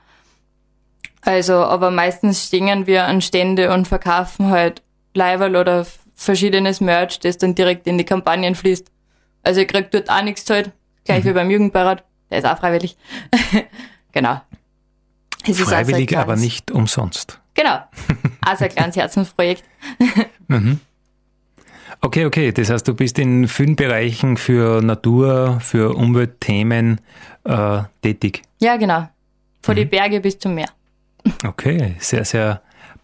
Also, 1.22 1.54
aber 1.54 1.90
meistens 1.90 2.46
stehen 2.46 2.86
wir 2.86 3.04
an 3.04 3.22
Stände 3.22 3.72
und 3.72 3.88
verkaufen 3.88 4.50
halt 4.50 4.82
Leiberl 5.14 5.56
oder 5.56 5.86
verschiedenes 6.14 6.80
Merch, 6.80 7.20
das 7.20 7.38
dann 7.38 7.54
direkt 7.54 7.86
in 7.86 7.96
die 7.96 8.04
Kampagnen 8.04 8.54
fließt. 8.54 8.90
Also 9.42 9.60
ihr 9.60 9.66
kriegt 9.66 9.94
dort 9.94 10.10
auch 10.10 10.22
nichts 10.22 10.44
zahlt, 10.44 10.72
gleich 11.04 11.24
mhm. 11.24 11.28
wie 11.28 11.32
beim 11.32 11.50
Jugendbeirat, 11.50 12.04
der 12.30 12.38
ist 12.38 12.44
auch 12.44 12.58
freiwillig. 12.58 12.96
genau. 14.12 14.40
freiwillig, 15.42 16.16
aber 16.16 16.36
nicht 16.36 16.70
umsonst. 16.70 17.40
Genau. 17.54 17.78
Also 18.40 18.64
ein 18.64 18.70
kleines 18.70 18.96
Herzensprojekt. 18.96 19.64
mhm. 20.48 20.80
Okay, 22.00 22.26
okay. 22.26 22.52
Das 22.52 22.70
heißt, 22.70 22.86
du 22.86 22.94
bist 22.94 23.18
in 23.18 23.48
vielen 23.48 23.76
Bereichen 23.76 24.36
für 24.36 24.82
Natur, 24.82 25.60
für 25.60 25.96
Umweltthemen 25.96 27.00
äh, 27.44 27.82
tätig. 28.02 28.42
Ja, 28.60 28.76
genau. 28.76 29.08
Von 29.62 29.74
mhm. 29.74 29.78
die 29.78 29.84
Berge 29.86 30.20
bis 30.20 30.38
zum 30.38 30.54
Meer. 30.54 30.68
Okay, 31.46 31.96
sehr, 31.98 32.24
sehr 32.24 32.60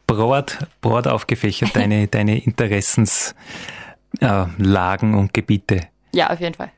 breit, 0.07 0.66
breit 0.80 1.07
aufgefächert, 1.07 1.75
deine, 1.75 2.09
deine 2.09 2.45
Interessenslagen 2.45 3.35
äh, 4.21 5.16
und 5.16 5.33
Gebiete. 5.33 5.80
Ja, 6.12 6.30
auf 6.30 6.40
jeden 6.40 6.54
Fall. 6.54 6.71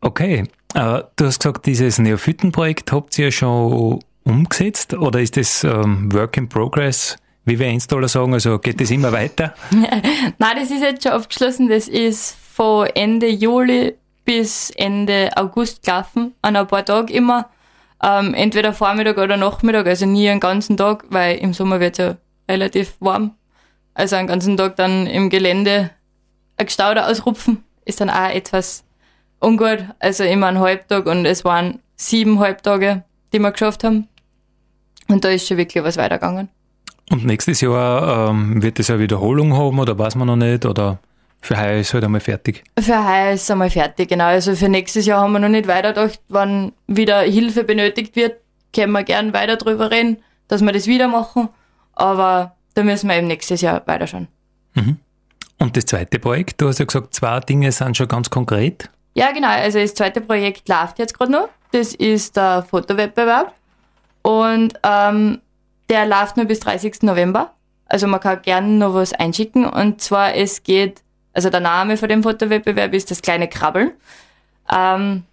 Okay, 0.00 0.48
äh, 0.74 1.02
du 1.16 1.26
hast 1.26 1.40
gesagt, 1.40 1.66
dieses 1.66 1.98
Neophytenprojekt 1.98 2.90
habt 2.90 3.16
ihr 3.18 3.30
schon 3.30 4.00
umgesetzt 4.24 4.94
oder 4.94 5.20
ist 5.20 5.36
das 5.36 5.64
ähm, 5.64 6.12
Work 6.12 6.36
in 6.36 6.48
Progress? 6.48 7.16
Wie 7.44 7.58
wir 7.58 7.66
Installer 7.66 8.08
sagen, 8.08 8.34
also 8.34 8.58
geht 8.58 8.80
das 8.80 8.90
immer 8.90 9.10
weiter? 9.10 9.54
Nein, 9.70 10.56
das 10.56 10.70
ist 10.70 10.80
jetzt 10.80 11.02
schon 11.02 11.12
abgeschlossen. 11.12 11.68
Das 11.68 11.88
ist 11.88 12.36
von 12.52 12.86
Ende 12.86 13.28
Juli 13.28 13.94
bis 14.24 14.70
Ende 14.70 15.30
August 15.36 15.82
gelaufen, 15.82 16.34
an 16.42 16.54
ein 16.54 16.66
paar 16.66 16.84
Tagen 16.84 17.08
immer. 17.08 17.50
Ähm, 18.02 18.34
entweder 18.34 18.72
Vormittag 18.72 19.18
oder 19.18 19.36
Nachmittag, 19.36 19.86
also 19.86 20.06
nie 20.06 20.28
einen 20.28 20.40
ganzen 20.40 20.76
Tag, 20.76 21.04
weil 21.10 21.38
im 21.38 21.52
Sommer 21.52 21.80
wird 21.80 21.98
es 21.98 22.04
ja 22.04 22.16
relativ 22.48 22.96
warm. 23.00 23.34
Also 23.94 24.16
einen 24.16 24.28
ganzen 24.28 24.56
Tag 24.56 24.76
dann 24.76 25.06
im 25.06 25.30
Gelände 25.30 25.90
ein 26.56 26.66
Gestauder 26.66 27.08
ausrupfen, 27.08 27.64
ist 27.84 28.00
dann 28.00 28.10
auch 28.10 28.30
etwas 28.30 28.84
ungut. 29.40 29.84
Also 29.98 30.24
immer 30.24 30.48
ein 30.48 30.58
Halbtag 30.58 31.06
und 31.06 31.26
es 31.26 31.44
waren 31.44 31.80
sieben 31.96 32.38
Halbtage, 32.38 33.04
die 33.32 33.38
wir 33.38 33.52
geschafft 33.52 33.84
haben. 33.84 34.08
Und 35.12 35.24
da 35.24 35.28
ist 35.28 35.46
schon 35.46 35.56
wirklich 35.56 35.82
was 35.84 35.96
weitergegangen. 35.96 36.48
Und 37.10 37.24
nächstes 37.24 37.60
Jahr 37.60 38.30
ähm, 38.30 38.62
wird 38.62 38.78
es 38.80 38.90
eine 38.90 39.00
Wiederholung 39.00 39.56
haben 39.56 39.78
oder 39.78 39.98
weiß 39.98 40.14
man 40.14 40.28
noch 40.28 40.36
nicht? 40.36 40.64
Oder 40.64 40.98
für 41.40 41.60
heuer 41.60 41.80
ist 41.80 41.92
halt 41.92 42.04
einmal 42.04 42.20
fertig? 42.20 42.64
Für 42.80 43.06
heuer 43.06 43.32
ist 43.32 43.50
einmal 43.50 43.70
fertig, 43.70 44.08
genau. 44.08 44.26
Also 44.26 44.54
für 44.54 44.68
nächstes 44.68 45.06
Jahr 45.06 45.20
haben 45.20 45.32
wir 45.32 45.40
noch 45.40 45.48
nicht 45.48 45.66
weitergedacht. 45.66 46.20
Wenn 46.28 46.72
wieder 46.86 47.20
Hilfe 47.22 47.64
benötigt 47.64 48.16
wird, 48.16 48.36
können 48.74 48.92
wir 48.92 49.02
gern 49.02 49.34
weiter 49.34 49.56
drüber 49.56 49.90
reden, 49.90 50.18
dass 50.48 50.62
wir 50.62 50.72
das 50.72 50.86
wieder 50.86 51.08
machen. 51.08 51.48
Aber 51.94 52.56
da 52.74 52.82
müssen 52.82 53.08
wir 53.08 53.16
eben 53.16 53.26
nächstes 53.26 53.60
Jahr 53.60 53.82
weiterschauen. 53.86 54.28
Mhm. 54.74 54.96
Und 55.58 55.76
das 55.76 55.86
zweite 55.86 56.18
Projekt, 56.18 56.60
du 56.60 56.68
hast 56.68 56.78
ja 56.78 56.86
gesagt, 56.86 57.14
zwei 57.14 57.38
Dinge 57.40 57.70
sind 57.70 57.96
schon 57.96 58.08
ganz 58.08 58.30
konkret. 58.30 58.88
Ja, 59.14 59.30
genau. 59.32 59.48
Also 59.48 59.78
das 59.78 59.94
zweite 59.94 60.20
Projekt 60.20 60.68
läuft 60.68 60.98
jetzt 60.98 61.16
gerade 61.16 61.32
noch. 61.32 61.48
Das 61.72 61.94
ist 61.94 62.36
der 62.36 62.64
Fotowettbewerb. 62.68 63.54
Und 64.22 64.74
ähm, 64.82 65.40
der 65.90 66.06
läuft 66.06 66.36
nur 66.36 66.46
bis 66.46 66.60
30. 66.60 67.02
November. 67.02 67.54
Also 67.86 68.06
man 68.06 68.20
kann 68.20 68.40
gerne 68.42 68.68
noch 68.68 68.94
was 68.94 69.12
einschicken. 69.12 69.66
Und 69.66 70.00
zwar 70.00 70.34
es 70.34 70.62
geht, 70.62 71.02
also 71.32 71.50
der 71.50 71.60
Name 71.60 71.96
von 71.96 72.08
dem 72.08 72.22
Fotowettbewerb 72.22 72.94
ist 72.94 73.10
das 73.10 73.22
kleine 73.22 73.48
Krabbeln. 73.48 73.92
Ähm, 74.72 75.24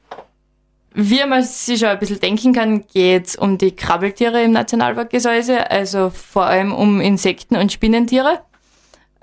wie 0.93 1.23
man 1.25 1.43
sich 1.43 1.79
schon 1.79 1.89
ein 1.89 1.99
bisschen 1.99 2.19
denken 2.19 2.51
kann, 2.51 2.85
geht 2.87 3.27
es 3.27 3.35
um 3.35 3.57
die 3.57 3.75
Krabbeltiere 3.75 4.43
im 4.43 4.51
Nationalpark 4.51 5.11
Gesäuse, 5.11 5.69
also 5.69 6.09
vor 6.09 6.45
allem 6.45 6.73
um 6.73 6.99
Insekten 6.99 7.55
und 7.55 7.71
Spinnentiere. 7.71 8.41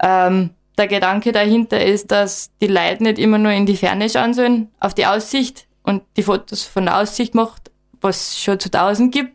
Ähm, 0.01 0.51
der 0.79 0.87
Gedanke 0.87 1.33
dahinter 1.33 1.85
ist, 1.85 2.11
dass 2.11 2.51
die 2.61 2.67
Leute 2.67 3.03
nicht 3.03 3.19
immer 3.19 3.39
nur 3.39 3.53
in 3.53 3.67
die 3.67 3.77
Ferne 3.77 4.09
schauen 4.09 4.35
sollen, 4.35 4.69
auf 4.79 4.95
die 4.95 5.07
Aussicht 5.07 5.67
und 5.83 6.03
die 6.17 6.23
Fotos 6.23 6.63
von 6.63 6.85
der 6.85 6.99
Aussicht 6.99 7.35
macht, 7.35 7.71
was 8.07 8.41
schon 8.41 8.59
zu 8.59 8.71
tausend 8.71 9.13
gibt, 9.13 9.33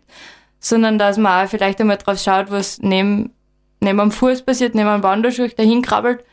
sondern 0.60 0.98
dass 0.98 1.18
man 1.18 1.46
auch 1.46 1.50
vielleicht 1.50 1.80
einmal 1.80 1.98
drauf 1.98 2.20
schaut, 2.20 2.52
was 2.52 2.80
neben, 2.80 3.32
neben 3.80 4.00
am 4.00 4.12
Fuß 4.12 4.44
passiert, 4.44 4.76
neben 4.76 4.88
am 4.88 5.04
Wanderschuh 5.04 5.48
dahin 5.48 5.82
krabbelt, 5.82 6.24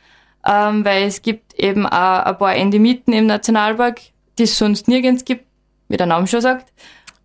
ähm, 0.46 0.84
weil 0.84 1.04
es 1.04 1.22
gibt 1.22 1.54
eben 1.54 1.86
auch 1.86 2.24
ein 2.24 2.38
paar 2.38 2.54
Endemiten 2.54 3.12
im 3.12 3.26
Nationalpark, 3.26 4.00
die 4.38 4.44
es 4.44 4.56
sonst 4.56 4.88
nirgends 4.88 5.24
gibt, 5.24 5.44
wie 5.88 5.96
der 5.96 6.06
Name 6.06 6.26
schon 6.26 6.40
sagt. 6.40 6.72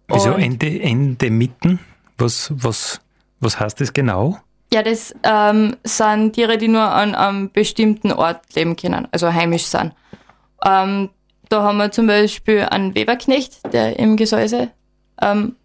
Wieso 0.08 0.32
Ende, 0.32 0.82
Endemiten? 0.82 1.80
Was, 2.18 2.52
was, 2.56 3.02
was 3.40 3.60
heißt 3.60 3.82
das 3.82 3.94
genau? 3.94 4.38
Ja, 4.74 4.82
das 4.82 5.14
ähm, 5.24 5.76
sind 5.84 6.34
Tiere, 6.34 6.58
die 6.58 6.68
nur 6.68 6.82
an 6.82 7.16
einem 7.16 7.52
bestimmten 7.52 8.12
Ort 8.12 8.42
leben 8.56 8.76
können, 8.76 9.08
also 9.12 9.32
heimisch 9.32 9.66
sind. 9.66 9.94
Ähm, 10.66 11.10
da 11.50 11.62
haben 11.62 11.78
wir 11.78 11.92
zum 11.92 12.08
Beispiel 12.08 12.62
einen 12.62 12.96
Weberknecht, 12.96 13.72
der 13.72 14.00
im 14.00 14.18
Gesäuse 14.18 14.72
ähm, 15.22 15.56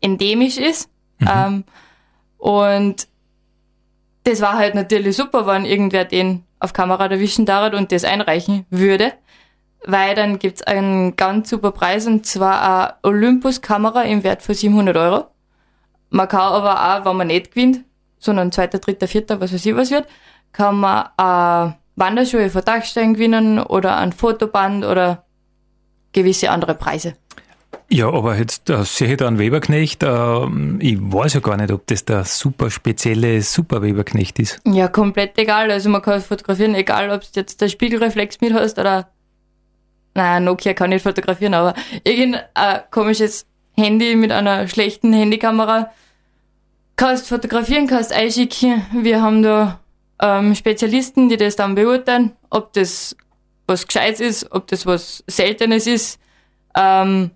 endemisch 0.00 0.58
ist. 0.58 0.90
Mhm. 1.18 1.28
Ähm, 1.34 1.64
und 2.38 3.08
das 4.24 4.40
war 4.40 4.56
halt 4.58 4.74
natürlich 4.74 5.16
super, 5.16 5.46
wenn 5.46 5.64
irgendwer 5.64 6.04
den 6.04 6.44
auf 6.60 6.72
Kamera 6.72 7.06
erwischen 7.06 7.46
darf 7.46 7.72
und 7.72 7.92
das 7.92 8.04
einreichen 8.04 8.66
würde, 8.70 9.12
weil 9.84 10.14
dann 10.14 10.38
gibt's 10.38 10.62
einen 10.62 11.16
ganz 11.16 11.50
super 11.50 11.72
Preis 11.72 12.06
und 12.06 12.26
zwar 12.26 12.62
eine 12.62 12.94
Olympus-Kamera 13.02 14.02
im 14.02 14.24
Wert 14.24 14.42
von 14.42 14.54
700 14.54 14.96
Euro. 14.96 15.26
Man 16.10 16.28
kann 16.28 16.40
aber 16.40 16.74
auch, 16.74 17.04
wenn 17.04 17.16
man 17.16 17.26
nicht 17.28 17.52
gewinnt, 17.52 17.84
sondern 18.18 18.52
zweiter, 18.52 18.78
dritter, 18.78 19.06
vierter, 19.06 19.40
was 19.40 19.52
weiß 19.52 19.64
ich 19.64 19.76
was 19.76 19.90
wird, 19.90 20.08
kann 20.52 20.80
man 20.80 21.08
eine 21.16 21.76
Wanderschuhe 21.96 22.50
von 22.50 22.64
Dachstein 22.64 23.14
gewinnen 23.14 23.60
oder 23.60 23.96
ein 23.96 24.12
Fotoband 24.12 24.84
oder 24.84 25.24
gewisse 26.12 26.50
andere 26.50 26.74
Preise. 26.74 27.14
Ja, 27.90 28.08
aber 28.08 28.36
jetzt 28.36 28.68
äh, 28.68 28.84
sehe 28.84 29.12
ich 29.12 29.16
da 29.16 29.26
einen 29.26 29.38
Weberknecht. 29.38 30.02
Äh, 30.02 30.46
ich 30.80 30.98
weiß 31.00 31.34
ja 31.34 31.40
gar 31.40 31.56
nicht, 31.56 31.72
ob 31.72 31.86
das 31.86 32.04
der 32.04 32.24
super 32.24 32.70
spezielle 32.70 33.40
Super 33.42 33.82
Weberknecht 33.82 34.38
ist. 34.38 34.60
Ja, 34.66 34.88
komplett 34.88 35.38
egal. 35.38 35.70
Also 35.70 35.88
man 35.88 36.02
kann 36.02 36.18
es 36.18 36.26
fotografieren, 36.26 36.74
egal 36.74 37.10
ob 37.10 37.22
du 37.22 37.28
jetzt 37.34 37.60
der 37.60 37.68
Spiegelreflex 37.68 38.40
mit 38.40 38.52
hast 38.52 38.78
oder 38.78 39.08
naja, 40.14 40.40
Nokia 40.40 40.74
kann 40.74 40.90
nicht 40.90 41.02
fotografieren, 41.02 41.54
aber 41.54 41.74
irgendein 42.04 42.80
komisches 42.90 43.46
Handy 43.76 44.16
mit 44.16 44.32
einer 44.32 44.66
schlechten 44.68 45.12
Handykamera 45.12 45.92
kannst 46.96 47.28
fotografieren, 47.28 47.86
kannst 47.86 48.12
einschicken. 48.12 48.82
Wir 48.92 49.22
haben 49.22 49.42
da 49.42 49.80
ähm, 50.20 50.54
Spezialisten, 50.54 51.28
die 51.28 51.36
das 51.36 51.56
dann 51.56 51.74
beurteilen, 51.74 52.32
ob 52.50 52.72
das 52.72 53.16
was 53.66 53.86
Gescheites 53.86 54.20
ist, 54.20 54.52
ob 54.52 54.66
das 54.66 54.84
was 54.84 55.22
Seltenes 55.26 55.86
ist. 55.86 56.18
Ähm, 56.76 57.30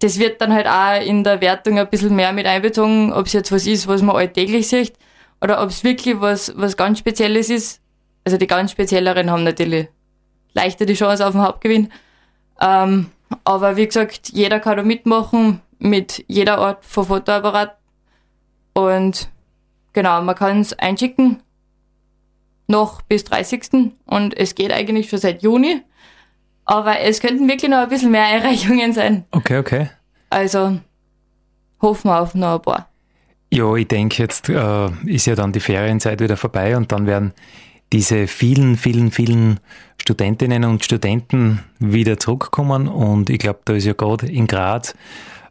das 0.00 0.18
wird 0.18 0.40
dann 0.40 0.52
halt 0.52 0.66
auch 0.66 1.04
in 1.04 1.24
der 1.24 1.40
Wertung 1.40 1.78
ein 1.78 1.88
bisschen 1.88 2.14
mehr 2.14 2.32
mit 2.32 2.46
einbezogen, 2.46 3.12
ob 3.12 3.26
es 3.26 3.32
jetzt 3.32 3.52
was 3.52 3.66
ist, 3.66 3.88
was 3.88 4.02
man 4.02 4.16
alltäglich 4.16 4.68
sieht, 4.68 4.94
oder 5.40 5.62
ob 5.62 5.70
es 5.70 5.84
wirklich 5.84 6.20
was, 6.20 6.52
was 6.56 6.76
ganz 6.76 6.98
Spezielles 6.98 7.50
ist. 7.50 7.80
Also 8.24 8.38
die 8.38 8.46
ganz 8.46 8.70
Spezielleren 8.72 9.30
haben 9.30 9.44
natürlich 9.44 9.88
leichter 10.52 10.86
die 10.86 10.94
Chance 10.94 11.26
auf 11.26 11.32
den 11.32 11.42
Hauptgewinn. 11.42 11.90
Ähm, 12.60 13.10
aber 13.44 13.76
wie 13.76 13.86
gesagt, 13.86 14.30
jeder 14.30 14.60
kann 14.60 14.76
da 14.76 14.82
mitmachen 14.82 15.60
mit 15.78 16.24
jeder 16.28 16.58
Art 16.58 16.84
von 16.84 17.06
Fotoapparat. 17.06 17.76
Und 18.74 19.28
genau, 19.92 20.20
man 20.22 20.34
kann 20.34 20.60
es 20.60 20.72
einschicken 20.78 21.42
noch 22.68 23.02
bis 23.02 23.24
30. 23.24 23.92
Und 24.06 24.36
es 24.36 24.54
geht 24.54 24.72
eigentlich 24.72 25.08
schon 25.08 25.18
seit 25.18 25.42
Juni. 25.42 25.82
Aber 26.68 27.00
es 27.00 27.20
könnten 27.20 27.48
wirklich 27.48 27.70
noch 27.70 27.78
ein 27.78 27.88
bisschen 27.88 28.10
mehr 28.10 28.26
Erreichungen 28.26 28.92
sein. 28.92 29.24
Okay, 29.30 29.56
okay. 29.56 29.88
Also 30.28 30.78
hoffen 31.80 32.10
wir 32.10 32.20
auf 32.20 32.34
noch 32.34 32.56
ein 32.56 32.62
paar. 32.62 32.88
Ja, 33.50 33.74
ich 33.74 33.88
denke, 33.88 34.22
jetzt 34.22 34.50
äh, 34.50 34.90
ist 35.06 35.24
ja 35.24 35.34
dann 35.34 35.52
die 35.52 35.60
Ferienzeit 35.60 36.20
wieder 36.20 36.36
vorbei 36.36 36.76
und 36.76 36.92
dann 36.92 37.06
werden 37.06 37.32
diese 37.90 38.26
vielen, 38.26 38.76
vielen, 38.76 39.10
vielen 39.10 39.60
Studentinnen 39.98 40.66
und 40.66 40.84
Studenten 40.84 41.60
wieder 41.78 42.18
zurückkommen. 42.18 42.86
Und 42.86 43.30
ich 43.30 43.38
glaube, 43.38 43.60
da 43.64 43.72
ist 43.72 43.86
ja 43.86 43.94
gerade 43.94 44.26
in 44.26 44.46
Graz 44.46 44.94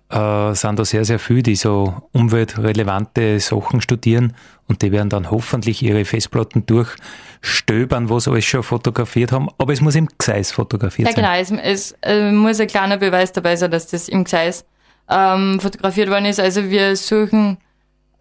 äh, 0.09 0.53
sind 0.53 0.79
da 0.79 0.85
sehr, 0.85 1.05
sehr 1.05 1.19
viele, 1.19 1.43
die 1.43 1.55
so 1.55 2.01
umweltrelevante 2.13 3.39
Sachen 3.39 3.81
studieren 3.81 4.33
und 4.67 4.81
die 4.81 4.91
werden 4.91 5.09
dann 5.09 5.31
hoffentlich 5.31 5.81
ihre 5.81 6.05
Festplatten 6.05 6.65
durchstöbern, 6.65 8.09
wo 8.09 8.19
sie 8.19 8.31
alles 8.31 8.45
schon 8.45 8.63
fotografiert 8.63 9.31
haben. 9.31 9.49
Aber 9.57 9.73
es 9.73 9.81
muss 9.81 9.95
im 9.95 10.07
Gseis 10.17 10.51
fotografiert 10.51 11.09
ja, 11.09 11.15
sein. 11.15 11.23
Ja, 11.23 11.43
genau. 11.43 11.61
Es, 11.61 11.91
es 11.91 11.97
äh, 12.01 12.31
muss 12.31 12.59
ein 12.59 12.67
kleiner 12.67 12.97
Beweis 12.97 13.31
dabei 13.31 13.55
sein, 13.55 13.71
dass 13.71 13.87
das 13.87 14.07
im 14.07 14.23
Gseis 14.23 14.65
ähm, 15.09 15.59
fotografiert 15.59 16.09
worden 16.09 16.25
ist. 16.25 16.39
Also 16.39 16.69
wir 16.69 16.95
suchen 16.95 17.57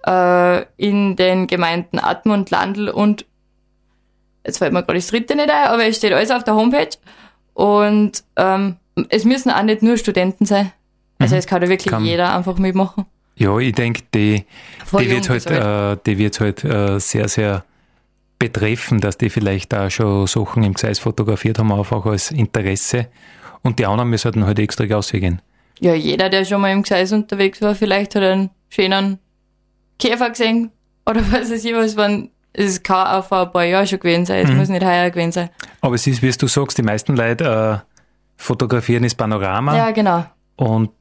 äh, 0.06 0.62
in 0.76 1.16
den 1.16 1.46
Gemeinden 1.46 1.98
Atmund, 1.98 2.50
Landl 2.50 2.88
und 2.88 3.26
jetzt 4.44 4.58
fällt 4.58 4.72
mir 4.72 4.82
gerade 4.82 4.98
das 4.98 5.08
dritte 5.08 5.34
nicht 5.34 5.50
ein, 5.50 5.68
aber 5.68 5.84
es 5.86 5.96
steht 5.96 6.12
alles 6.12 6.30
auf 6.30 6.44
der 6.44 6.54
Homepage. 6.54 6.96
Und 7.54 8.22
ähm, 8.36 8.76
es 9.08 9.24
müssen 9.24 9.50
auch 9.50 9.62
nicht 9.62 9.82
nur 9.82 9.96
Studenten 9.96 10.46
sein. 10.46 10.72
Also 11.18 11.34
mhm. 11.34 11.38
es 11.38 11.46
kann 11.46 11.60
da 11.60 11.68
wirklich 11.68 11.92
kann. 11.92 12.04
jeder 12.04 12.34
einfach 12.34 12.58
mitmachen. 12.58 13.06
Ja, 13.36 13.58
ich 13.58 13.74
denke, 13.74 14.02
die, 14.14 14.44
die 14.92 15.10
wird 15.10 15.28
halt, 15.28 15.46
halt, 15.46 15.98
äh, 15.98 16.02
die 16.06 16.18
wird 16.18 16.40
halt 16.40 16.64
äh, 16.64 16.98
sehr, 16.98 17.28
sehr 17.28 17.64
betreffen, 18.38 19.00
dass 19.00 19.18
die 19.18 19.30
vielleicht 19.30 19.72
da 19.72 19.90
schon 19.90 20.26
Sachen 20.26 20.62
im 20.62 20.74
Gseis 20.74 20.98
fotografiert 20.98 21.58
haben, 21.58 21.72
einfach 21.72 22.04
als 22.06 22.30
Interesse. 22.30 23.08
Und 23.62 23.78
die 23.78 23.86
anderen 23.86 24.10
müssen 24.10 24.46
halt 24.46 24.58
extra 24.58 24.84
ausgehen. 24.94 25.42
Ja, 25.80 25.94
jeder, 25.94 26.30
der 26.30 26.44
schon 26.44 26.60
mal 26.60 26.72
im 26.72 26.82
Gseis 26.82 27.12
unterwegs 27.12 27.60
war, 27.60 27.74
vielleicht 27.74 28.14
hat 28.14 28.22
einen 28.22 28.50
schönen 28.68 29.18
Käfer 29.98 30.30
gesehen 30.30 30.70
oder 31.04 31.20
was 31.30 31.50
weiß 31.50 31.64
ich 31.64 31.74
was, 31.74 31.96
wann 31.96 32.30
es 32.52 32.82
kann 32.82 33.06
auch 33.06 33.24
vor 33.24 33.42
ein 33.42 33.52
paar 33.52 33.64
Jahren 33.64 33.86
schon 33.86 34.00
gewesen 34.00 34.24
sein, 34.24 34.44
es 34.44 34.50
mhm. 34.50 34.56
muss 34.56 34.68
nicht 34.70 34.84
heuer 34.84 35.10
gewesen 35.10 35.32
sein. 35.32 35.50
Aber 35.82 35.94
es 35.94 36.06
ist, 36.06 36.22
wie 36.22 36.30
du 36.30 36.46
sagst, 36.46 36.78
die 36.78 36.82
meisten 36.82 37.14
Leute 37.14 37.82
äh, 37.84 37.92
fotografieren 38.36 39.02
das 39.02 39.14
Panorama. 39.14 39.76
Ja, 39.76 39.90
genau. 39.90 40.24
Und 40.56 40.92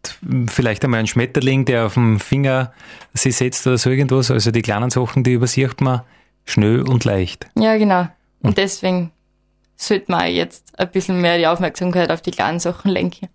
vielleicht 0.48 0.84
einmal 0.84 1.00
ein 1.00 1.08
Schmetterling, 1.08 1.64
der 1.64 1.86
auf 1.86 1.94
dem 1.94 2.20
Finger 2.20 2.74
sich 3.14 3.38
setzt 3.38 3.66
oder 3.66 3.78
so 3.78 3.90
irgendwas. 3.90 4.30
Also 4.30 4.52
die 4.52 4.62
kleinen 4.62 4.90
Sachen, 4.90 5.24
die 5.24 5.34
übersieht 5.34 5.80
man 5.80 6.02
schnell 6.46 6.82
und 6.82 7.06
leicht. 7.06 7.48
Ja, 7.58 7.78
genau. 7.78 8.02
Und, 8.42 8.50
und 8.50 8.58
deswegen 8.58 9.12
sollte 9.78 10.12
man 10.12 10.30
jetzt 10.30 10.78
ein 10.78 10.90
bisschen 10.92 11.22
mehr 11.22 11.38
die 11.38 11.48
Aufmerksamkeit 11.48 12.12
auf 12.12 12.22
die 12.22 12.32
kleinen 12.32 12.60
Sachen 12.60 12.92
lenken. 12.92 13.30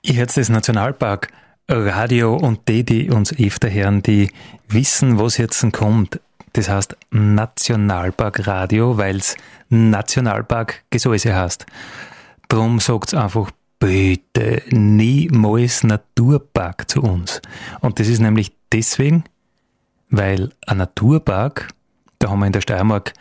Ich 0.00 0.16
jetzt 0.16 0.36
das 0.36 0.48
Nationalpark 0.48 1.28
Radio 1.68 2.36
und 2.36 2.68
die, 2.68 2.84
die 2.84 3.10
uns 3.10 3.32
öfter 3.38 3.70
hören, 3.70 4.02
die 4.02 4.30
wissen, 4.68 5.18
was 5.18 5.38
jetzt 5.38 5.64
kommt. 5.72 6.20
Das 6.54 6.68
heißt 6.68 6.96
Nationalpark 7.10 8.46
Radio, 8.46 8.98
weil 8.98 9.16
es 9.16 9.36
Nationalpark 9.68 10.82
Gesäuse 10.90 11.34
heißt. 11.34 11.66
Drum 12.48 12.78
sagt's 12.78 13.14
einfach 13.14 13.50
bitte 13.82 14.62
niemals 14.70 15.82
Naturpark 15.82 16.88
zu 16.88 17.02
uns. 17.02 17.42
Und 17.80 17.98
das 17.98 18.06
ist 18.06 18.20
nämlich 18.20 18.52
deswegen, 18.70 19.24
weil 20.08 20.50
ein 20.68 20.76
Naturpark, 20.76 21.68
da 22.20 22.30
haben 22.30 22.38
wir 22.38 22.46
in 22.46 22.52
der 22.52 22.60
Steiermark 22.60 23.12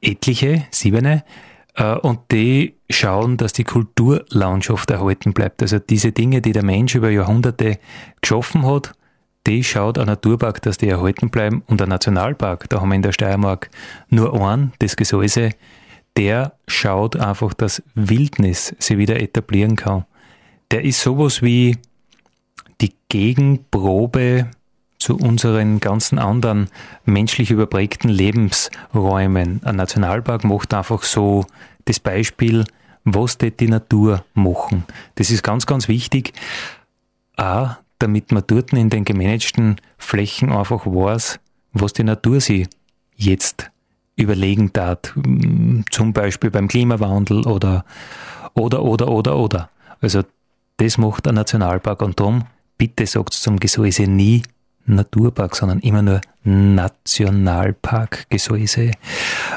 etliche, 0.00 0.64
siebene, 0.70 1.24
äh, 1.74 1.96
und 1.96 2.20
die 2.30 2.76
schauen, 2.88 3.36
dass 3.36 3.52
die 3.52 3.64
Kulturlandschaft 3.64 4.92
erhalten 4.92 5.32
bleibt. 5.32 5.60
Also 5.60 5.80
diese 5.80 6.12
Dinge, 6.12 6.40
die 6.40 6.52
der 6.52 6.64
Mensch 6.64 6.94
über 6.94 7.10
Jahrhunderte 7.10 7.80
geschaffen 8.20 8.64
hat, 8.64 8.92
die 9.48 9.64
schaut 9.64 9.98
ein 9.98 10.06
Naturpark, 10.06 10.62
dass 10.62 10.78
die 10.78 10.88
erhalten 10.88 11.30
bleiben. 11.30 11.64
Und 11.66 11.82
ein 11.82 11.88
Nationalpark, 11.88 12.68
da 12.68 12.80
haben 12.80 12.90
wir 12.90 12.96
in 12.96 13.02
der 13.02 13.12
Steiermark 13.12 13.70
nur 14.08 14.40
einen, 14.40 14.72
das 14.78 14.94
Gesäuse, 14.94 15.50
der 16.16 16.54
schaut 16.66 17.16
einfach, 17.16 17.54
dass 17.54 17.82
Wildnis 17.94 18.74
sie 18.78 18.98
wieder 18.98 19.20
etablieren 19.20 19.76
kann. 19.76 20.04
Der 20.70 20.84
ist 20.84 21.00
sowas 21.00 21.42
wie 21.42 21.76
die 22.80 22.94
Gegenprobe 23.08 24.50
zu 24.98 25.16
unseren 25.16 25.78
ganzen 25.78 26.18
anderen 26.18 26.68
menschlich 27.04 27.50
überprägten 27.50 28.10
Lebensräumen. 28.10 29.60
Ein 29.64 29.76
Nationalpark 29.76 30.44
macht 30.44 30.74
einfach 30.74 31.02
so 31.02 31.44
das 31.84 32.00
Beispiel, 32.00 32.64
was 33.04 33.38
die, 33.38 33.68
Natur 33.68 34.24
machen. 34.34 34.84
Das 35.14 35.30
ist 35.30 35.42
ganz, 35.42 35.66
ganz 35.66 35.86
wichtig, 35.86 36.32
auch 37.36 37.76
damit 37.98 38.32
man 38.32 38.42
dort 38.46 38.72
in 38.72 38.90
den 38.90 39.04
gemanagten 39.04 39.76
Flächen 39.96 40.50
einfach 40.50 40.86
weiß, 40.86 41.38
was 41.72 41.92
die 41.92 42.04
Natur 42.04 42.40
sie 42.40 42.66
jetzt 43.14 43.70
überlegen 44.16 44.72
tat, 44.72 45.14
zum 45.90 46.12
Beispiel 46.12 46.50
beim 46.50 46.68
Klimawandel 46.68 47.46
oder, 47.46 47.84
oder, 48.54 48.82
oder, 48.82 49.08
oder, 49.08 49.36
oder. 49.36 49.70
Also 50.00 50.22
das 50.78 50.98
macht 50.98 51.28
ein 51.28 51.36
Nationalpark 51.36 52.02
und 52.02 52.18
darum, 52.18 52.44
bitte 52.78 53.06
sagt 53.06 53.34
zum 53.34 53.60
Gesäuse 53.60 54.04
nie 54.04 54.42
Naturpark, 54.86 55.54
sondern 55.56 55.80
immer 55.80 56.02
nur 56.02 56.20
Nationalpark 56.44 58.30
Gesäuse. 58.30 58.92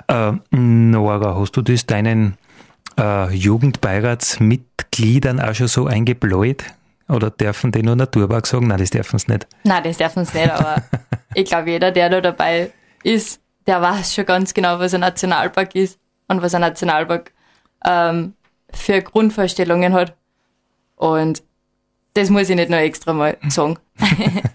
Äh, 0.08 0.32
Nora, 0.52 1.40
hast 1.40 1.58
du 1.58 1.62
das 1.62 1.86
deinen 1.86 2.36
äh, 3.00 3.32
Jugendbeiratsmitgliedern 3.34 5.40
auch 5.40 5.54
schon 5.54 5.68
so 5.68 5.86
eingebläut? 5.88 6.64
Oder 7.08 7.30
dürfen 7.32 7.72
die 7.72 7.84
nur 7.84 7.96
Naturpark 7.96 8.48
sagen? 8.48 8.68
Nein, 8.68 8.80
das 8.80 8.90
dürfen 8.90 9.20
sie 9.20 9.32
nicht. 9.32 9.48
Nein, 9.64 9.84
das 9.84 9.96
dürfen 9.98 10.26
sie 10.26 10.40
nicht, 10.40 10.52
aber 10.52 10.84
ich 11.34 11.46
glaube, 11.46 11.70
jeder, 11.72 11.92
der 11.92 12.10
da 12.10 12.20
dabei 12.22 12.72
ist, 13.04 13.40
der 13.70 13.82
weiß 13.84 14.16
schon 14.16 14.26
ganz 14.26 14.56
genau, 14.56 14.80
was 14.80 14.96
ein 14.96 15.02
Nationalpark 15.02 15.76
ist 15.76 16.00
und 16.28 16.42
was 16.42 16.56
ein 16.56 16.62
Nationalpark 16.62 17.32
ähm, 17.86 18.34
für 18.74 19.00
Grundvorstellungen 19.04 19.94
hat. 19.94 20.16
Und 20.96 21.44
das 22.16 22.32
muss 22.32 22.50
ich 22.50 22.56
nicht 22.56 22.72
noch 22.72 22.80
extra 22.80 23.14
mal 23.14 23.38
sagen. 23.48 23.78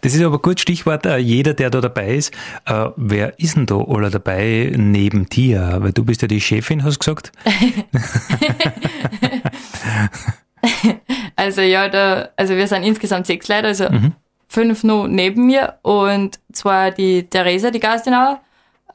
Das 0.00 0.16
ist 0.16 0.22
aber 0.22 0.40
gut 0.40 0.58
Stichwort, 0.58 1.06
äh, 1.06 1.18
jeder, 1.18 1.54
der 1.54 1.70
da 1.70 1.80
dabei 1.80 2.16
ist. 2.16 2.34
Äh, 2.66 2.88
wer 2.96 3.38
ist 3.38 3.54
denn 3.54 3.66
da 3.66 3.76
alle 3.76 4.10
dabei 4.10 4.72
neben 4.76 5.28
dir? 5.28 5.76
Weil 5.78 5.92
du 5.92 6.04
bist 6.04 6.22
ja 6.22 6.26
die 6.26 6.40
Chefin, 6.40 6.82
hast 6.82 6.96
du 6.96 6.98
gesagt. 6.98 7.30
also 11.36 11.60
ja, 11.60 11.88
da, 11.88 12.30
also 12.36 12.56
wir 12.56 12.66
sind 12.66 12.82
insgesamt 12.82 13.28
sechs 13.28 13.46
Leute, 13.46 13.68
also 13.68 13.90
mhm. 13.90 14.14
fünf 14.48 14.82
noch 14.82 15.06
neben 15.06 15.46
mir 15.46 15.78
und 15.82 16.40
zwar 16.52 16.90
die 16.90 17.22
Theresa, 17.22 17.70
die 17.70 17.78
Gastinauer, 17.78 18.40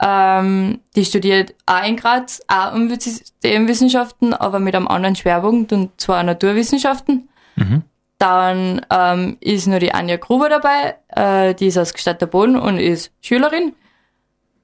ähm, 0.00 0.80
die 0.94 1.04
studiert 1.04 1.54
auch 1.66 1.84
in 1.84 1.96
Graz, 1.96 2.40
auch 2.46 2.74
Umweltwissenschaften, 2.74 4.32
aber 4.34 4.60
mit 4.60 4.74
einem 4.74 4.88
anderen 4.88 5.16
Schwerpunkt 5.16 5.72
und 5.72 6.00
zwar 6.00 6.22
Naturwissenschaften. 6.22 7.28
Mhm. 7.56 7.82
Dann 8.18 8.84
ähm, 8.90 9.36
ist 9.40 9.66
nur 9.66 9.78
die 9.78 9.94
Anja 9.94 10.16
Gruber 10.16 10.48
dabei, 10.48 10.96
äh, 11.08 11.54
die 11.54 11.68
ist 11.68 11.78
aus 11.78 11.94
Gstatter 11.94 12.26
Boden 12.26 12.56
und 12.56 12.78
ist 12.78 13.12
Schülerin. 13.20 13.74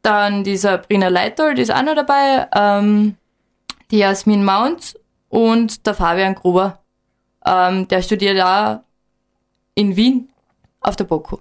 Dann 0.03 0.45
die 0.45 0.57
Sabrina 0.57 1.09
Leitold 1.09 1.59
ist 1.59 1.73
auch 1.73 1.83
noch 1.83 1.95
dabei, 1.95 2.47
ähm, 2.55 3.17
die 3.91 3.99
Jasmin 3.99 4.45
Mount 4.45 4.99
und 5.29 5.87
der 5.87 5.95
Fabian 5.95 6.35
Gruber. 6.35 6.81
Ähm, 7.47 7.89
der 7.89 8.03
studiert 8.03 8.41
auch 8.41 8.81
in 9.75 9.97
Wien 9.97 10.29
auf 10.81 10.97
der 10.97 11.05
BOKU. 11.05 11.39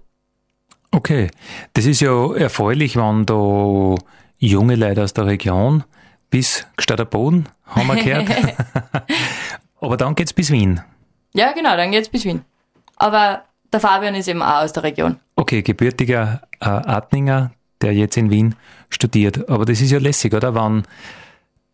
Okay, 0.94 1.32
das 1.74 1.88
ist 1.88 2.02
ja 2.02 2.36
erfreulich, 2.36 2.96
wenn 2.96 3.26
da 3.26 3.96
junge 4.38 4.76
Leute 4.76 5.04
aus 5.04 5.14
der 5.14 5.26
Region 5.26 5.84
bis 6.30 6.68
Gstatter 6.78 7.06
Boden, 7.06 7.50
haben 7.66 7.88
wir 7.88 7.96
gehört. 7.96 8.28
Aber 9.82 9.98
dann 9.98 10.14
geht's 10.14 10.34
bis 10.34 10.52
Wien. 10.52 10.82
Ja, 11.34 11.52
genau, 11.52 11.76
dann 11.76 11.92
geht's 11.92 12.10
bis 12.10 12.26
Wien. 12.26 12.42
Aber 12.98 13.42
der 13.72 13.80
Fabian 13.80 14.14
ist 14.14 14.28
eben 14.28 14.44
auch 14.44 14.62
aus 14.62 14.72
der 14.72 14.84
Region. 14.84 15.18
Okay, 15.36 15.64
gebürtiger 15.64 16.44
äh, 16.60 16.66
Adninger, 16.66 17.50
der 17.82 17.94
jetzt 17.94 18.16
in 18.16 18.30
Wien 18.30 18.54
studiert. 18.90 19.50
Aber 19.50 19.66
das 19.66 19.82
ist 19.82 19.90
ja 19.90 19.98
lässig, 19.98 20.36
oder? 20.36 20.54
Wenn 20.54 20.84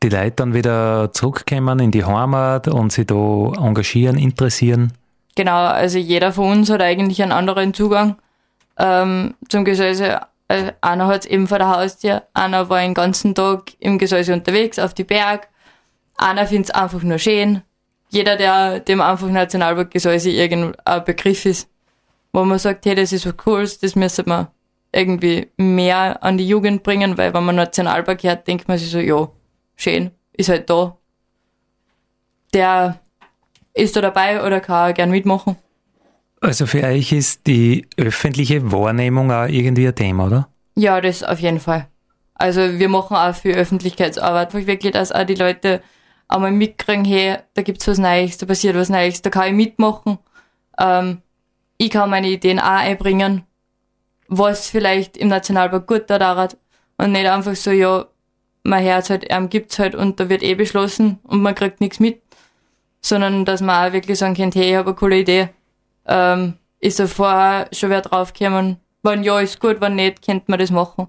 die 0.02 0.08
Leute 0.08 0.32
dann 0.38 0.54
wieder 0.54 1.12
zurückkommen 1.12 1.80
in 1.80 1.92
die 1.92 2.06
Heimat 2.06 2.70
und 2.70 2.94
sich 2.94 3.06
da 3.06 3.16
engagieren, 3.16 4.18
interessieren. 4.18 4.94
Genau, 5.36 5.66
also 5.66 5.98
jeder 5.98 6.32
von 6.32 6.52
uns 6.52 6.70
hat 6.70 6.82
eigentlich 6.82 7.22
einen 7.22 7.34
anderen 7.34 7.74
Zugang 7.74 8.16
ähm, 8.80 9.36
zum 9.50 9.65
Gesäuse. 9.65 10.22
Also 10.48 10.72
einer 10.82 11.06
hat 11.06 11.26
es 11.26 11.26
eben 11.28 11.48
vor 11.48 11.60
der 11.60 11.70
Haustür, 11.70 12.24
einer 12.34 12.70
war 12.70 12.80
den 12.80 12.96
ganzen 12.96 13.36
Tag 13.36 13.74
im 13.80 14.00
Gesäuse 14.00 14.34
unterwegs, 14.34 14.80
auf 14.80 14.96
die 14.96 15.04
Berg, 15.04 15.48
einer 16.18 16.48
findet 16.48 16.70
es 16.70 16.76
einfach 16.76 17.04
nur 17.04 17.20
schön. 17.20 17.62
Jeder, 18.10 18.36
der 18.36 18.80
dem 18.80 19.00
einfach 19.00 19.30
Nationalpark 19.30 19.92
Gesäuse 19.92 20.32
irgendein 20.32 21.06
Begriff 21.06 21.46
ist, 21.46 21.70
wo 22.34 22.44
man 22.44 22.58
sagt, 22.58 22.86
hey, 22.86 22.96
das 22.96 23.13
ist 23.13 23.28
was 23.28 23.38
Cooles, 23.38 23.80
das 23.80 23.96
müsste 23.96 24.24
man 24.28 24.48
irgendwie 24.92 25.52
mehr 25.58 26.24
an 26.24 26.38
die 26.38 26.48
Jugend 26.48 26.82
bringen, 26.82 27.18
weil 27.18 27.34
wenn 27.34 27.44
man 27.44 27.56
Nationalpark 27.56 28.24
hört, 28.24 28.48
denkt 28.48 28.68
man 28.68 28.80
sich 28.80 28.89
so, 28.89 28.98
ja, 29.00 29.30
schön, 29.76 30.12
ist 30.34 30.50
halt 30.50 30.70
da. 30.70 30.98
Der 32.54 33.00
ist 33.76 33.96
da 33.96 34.02
dabei 34.02 34.44
oder 34.44 34.60
kann 34.60 34.89
auch 34.89 34.94
gern 34.96 35.12
mitmachen. 35.12 35.56
Also 36.41 36.65
für 36.65 36.84
euch 36.84 37.12
ist 37.12 37.47
die 37.47 37.88
öffentliche 37.97 38.71
Wahrnehmung 38.71 39.32
auch 39.32 39.47
irgendwie 39.47 39.88
ein 39.88 39.95
Thema, 39.95 40.28
oder? 40.28 40.49
Ja, 40.75 41.02
das 41.02 41.23
auf 41.23 41.39
jeden 41.39 41.60
Fall. 41.60 41.88
Also 42.36 42.80
wir 42.80 42.88
machen 42.88 43.17
auch 43.17 43.36
viel 43.36 43.56
Öffentlichkeitsarbeit, 43.56 44.54
wirklich, 44.54 44.93
dass 44.93 45.12
auch 45.12 45.25
die 45.25 45.36
Leute 45.36 45.82
einmal 46.30 46.52
mitkriegen, 46.52 47.04
hey, 47.04 47.38
da 47.54 47.62
gibt's 47.63 47.88
was 47.88 47.97
Neues, 47.97 48.38
da 48.38 48.45
passiert 48.45 48.75
was 48.75 48.88
Neues, 48.88 49.21
da 49.21 49.30
kann 49.30 49.47
ich 49.47 49.54
mitmachen. 49.54 50.19
Ähm, 50.80 51.21
ich 51.78 51.89
kann 51.89 52.10
meine 52.10 52.30
Ideen 52.30 52.60
auch 52.60 52.65
einbringen, 52.80 53.43
was 54.30 54.69
vielleicht 54.69 55.17
im 55.17 55.28
Nationalpark 55.28 55.88
gut 55.88 56.10
da 56.10 56.19
dauert. 56.19 56.58
Und 56.97 57.12
nicht 57.12 57.28
einfach 57.28 57.56
so, 57.56 57.71
ja, 57.71 58.06
mein 58.63 58.84
Herz 58.84 59.10
halt, 59.10 59.25
ähm, 59.30 59.49
gibt's 59.49 59.80
halt 59.80 59.95
und 59.95 60.19
da 60.19 60.30
wird 60.30 60.43
eh 60.43 60.56
beschlossen 60.56 61.19
und 61.23 61.41
man 61.41 61.56
kriegt 61.56 61.82
nichts 61.82 61.99
mit. 61.99 62.21
Sondern 63.02 63.45
dass 63.45 63.62
man 63.62 63.89
auch 63.89 63.93
wirklich 63.93 64.19
sagen 64.19 64.36
kann, 64.36 64.52
hey, 64.54 64.71
ich 64.71 64.75
habe 64.75 64.89
eine 64.89 64.95
coole 64.95 65.19
Idee. 65.19 65.49
Ähm, 66.10 66.56
ist 66.80 67.00
da 67.00 67.08
vorher 67.08 67.69
schon 67.72 67.91
wer 67.91 68.02
draufgekommen? 68.02 68.78
Wenn 69.04 69.24
ja, 69.24 69.39
ist 69.39 69.60
gut, 69.60 69.80
wenn 69.80 69.95
nicht, 69.95 70.26
könnte 70.26 70.45
man 70.48 70.60
das 70.60 70.72
machen. 70.72 71.08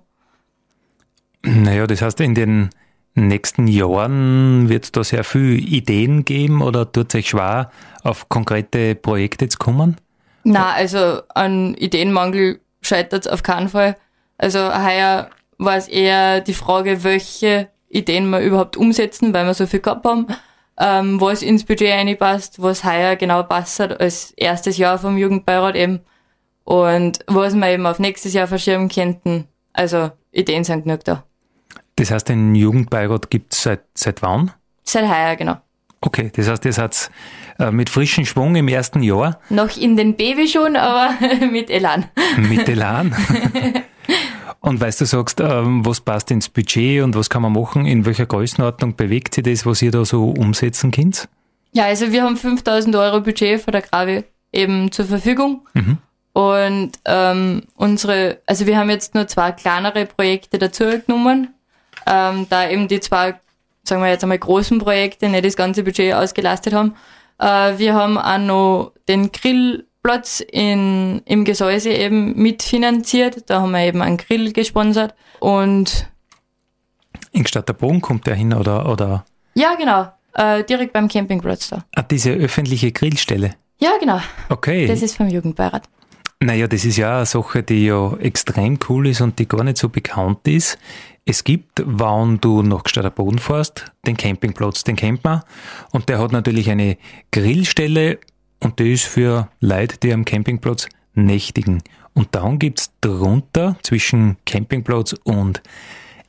Naja, 1.42 1.86
das 1.86 2.02
heißt, 2.02 2.20
in 2.20 2.34
den 2.34 2.70
nächsten 3.14 3.66
Jahren 3.66 4.68
wird 4.68 4.84
es 4.84 4.92
da 4.92 5.02
sehr 5.02 5.24
viele 5.24 5.56
Ideen 5.56 6.24
geben 6.24 6.62
oder 6.62 6.90
tut 6.90 7.12
es 7.14 7.18
euch 7.18 7.28
schwer, 7.30 7.70
auf 8.02 8.28
konkrete 8.28 8.94
Projekte 8.94 9.48
zu 9.48 9.58
kommen? 9.58 9.96
Na, 10.44 10.72
also 10.72 11.22
an 11.34 11.74
Ideenmangel 11.74 12.60
scheitert 12.82 13.26
es 13.26 13.32
auf 13.32 13.42
keinen 13.42 13.68
Fall. 13.68 13.96
Also 14.38 14.58
heuer 14.58 15.30
war 15.58 15.76
es 15.76 15.88
eher 15.88 16.40
die 16.40 16.54
Frage, 16.54 17.04
welche 17.04 17.68
Ideen 17.88 18.30
wir 18.30 18.40
überhaupt 18.40 18.76
umsetzen, 18.76 19.34
weil 19.34 19.46
wir 19.46 19.54
so 19.54 19.66
viel 19.66 19.80
gehabt 19.80 20.04
haben, 20.04 20.26
ähm, 20.80 21.20
was 21.20 21.42
ins 21.42 21.64
Budget 21.64 21.92
reinpasst, 21.92 22.60
was 22.60 22.84
heuer 22.84 23.14
genau 23.16 23.42
passt 23.42 23.80
als 23.80 24.32
erstes 24.32 24.78
Jahr 24.78 24.98
vom 24.98 25.18
Jugendbeirat 25.18 25.76
eben 25.76 26.00
und 26.64 27.20
was 27.26 27.54
wir 27.54 27.68
eben 27.68 27.86
auf 27.86 27.98
nächstes 27.98 28.32
Jahr 28.32 28.46
verschieben 28.46 28.88
könnten. 28.88 29.46
Also 29.72 30.10
Ideen 30.32 30.64
sind 30.64 30.84
genug 30.84 31.04
da. 31.04 31.24
Das 31.96 32.10
heißt, 32.10 32.30
den 32.30 32.54
Jugendbeirat 32.54 33.30
gibt 33.30 33.52
es 33.52 33.62
seit, 33.62 33.82
seit 33.94 34.22
wann? 34.22 34.52
Seit 34.82 35.08
heuer, 35.08 35.36
genau. 35.36 35.56
Okay, 36.00 36.32
das 36.34 36.48
heißt, 36.48 36.64
ihr 36.64 36.72
seid 36.72 37.10
äh, 37.58 37.70
mit 37.70 37.90
frischem 37.90 38.24
Schwung 38.24 38.56
im 38.56 38.68
ersten 38.68 39.02
Jahr. 39.02 39.38
Noch 39.50 39.76
in 39.76 39.98
den 39.98 40.16
Baby 40.16 40.48
schon, 40.48 40.76
aber 40.76 41.12
mit 41.52 41.68
Elan. 41.68 42.06
Mit 42.38 42.68
Elan. 42.68 43.14
Und 44.60 44.80
weißt 44.80 45.00
du, 45.00 45.04
sagst, 45.06 45.40
ähm, 45.40 45.86
was 45.86 46.00
passt 46.00 46.30
ins 46.30 46.48
Budget 46.48 47.02
und 47.02 47.14
was 47.14 47.30
kann 47.30 47.42
man 47.42 47.52
machen? 47.52 47.86
In 47.86 48.04
welcher 48.04 48.26
Größenordnung 48.26 48.94
bewegt 48.94 49.34
sich 49.34 49.44
das, 49.44 49.64
was 49.64 49.80
ihr 49.80 49.90
da 49.90 50.04
so 50.04 50.30
umsetzen 50.30 50.90
könnt? 50.90 51.28
Ja, 51.72 51.84
also 51.84 52.12
wir 52.12 52.22
haben 52.22 52.36
5000 52.36 52.94
Euro 52.96 53.20
Budget 53.20 53.60
von 53.60 53.72
der 53.72 53.82
Gravi 53.82 54.24
eben 54.52 54.92
zur 54.92 55.06
Verfügung. 55.06 55.66
Mhm. 55.72 55.98
Und 56.32 56.92
ähm, 57.06 57.62
unsere, 57.74 58.38
also 58.46 58.66
wir 58.66 58.76
haben 58.76 58.90
jetzt 58.90 59.14
nur 59.14 59.26
zwei 59.28 59.52
kleinere 59.52 60.06
Projekte 60.06 60.58
dazu 60.58 60.84
genommen, 61.06 61.54
ähm, 62.06 62.46
da 62.50 62.68
eben 62.68 62.86
die 62.86 63.00
zwei 63.00 63.36
sagen 63.82 64.02
wir 64.02 64.08
jetzt 64.08 64.22
einmal, 64.22 64.38
großen 64.38 64.78
Projekte 64.78 65.28
nicht 65.28 65.44
das 65.44 65.56
ganze 65.56 65.82
Budget 65.82 66.14
ausgelastet 66.14 66.72
haben. 66.72 66.94
Äh, 67.38 67.78
wir 67.78 67.94
haben 67.94 68.18
auch 68.18 68.38
noch 68.38 68.92
den 69.08 69.32
Grillplatz 70.02 70.40
in, 70.40 71.22
im 71.24 71.44
Gesäuse 71.44 71.90
eben 71.90 72.34
mitfinanziert. 72.40 73.48
Da 73.50 73.60
haben 73.60 73.72
wir 73.72 73.80
eben 73.80 74.02
einen 74.02 74.16
Grill 74.16 74.52
gesponsert 74.52 75.14
und 75.40 76.08
in 77.32 77.44
Bogen 77.78 78.00
kommt 78.00 78.26
der 78.26 78.34
hin 78.34 78.52
oder, 78.52 78.90
oder? 78.90 79.24
Ja, 79.54 79.74
genau. 79.76 80.08
Äh, 80.34 80.64
direkt 80.64 80.92
beim 80.92 81.08
Campingplatz 81.08 81.68
da. 81.70 81.84
Ah, 81.94 82.02
diese 82.02 82.30
öffentliche 82.30 82.92
Grillstelle? 82.92 83.54
Ja, 83.78 83.92
genau. 84.00 84.20
Okay. 84.48 84.86
Das 84.86 85.02
ist 85.02 85.16
vom 85.16 85.28
Jugendbeirat. 85.28 85.88
Naja, 86.42 86.66
das 86.66 86.84
ist 86.84 86.96
ja 86.96 87.16
eine 87.16 87.26
Sache, 87.26 87.62
die 87.62 87.86
ja 87.86 88.16
extrem 88.16 88.78
cool 88.88 89.08
ist 89.08 89.20
und 89.20 89.38
die 89.38 89.46
gar 89.46 89.62
nicht 89.64 89.76
so 89.76 89.88
bekannt 89.88 90.46
ist. 90.48 90.78
Es 91.26 91.44
gibt, 91.44 91.82
wenn 91.84 92.40
du 92.40 92.62
nach 92.62 92.82
Gstader 92.84 93.10
Boden 93.10 93.38
fährst, 93.38 93.84
den 94.06 94.16
Campingplatz, 94.16 94.84
den 94.84 94.96
kennt 94.96 95.22
man. 95.22 95.42
Und 95.92 96.08
der 96.08 96.18
hat 96.18 96.32
natürlich 96.32 96.70
eine 96.70 96.96
Grillstelle 97.30 98.18
und 98.60 98.78
die 98.78 98.92
ist 98.92 99.04
für 99.04 99.48
Leute, 99.60 99.96
die 99.98 100.12
am 100.12 100.24
Campingplatz 100.24 100.88
nächtigen. 101.14 101.82
Und 102.14 102.28
dann 102.32 102.58
gibt's 102.58 102.92
drunter 103.00 103.76
zwischen 103.82 104.36
Campingplatz 104.46 105.14
und 105.24 105.62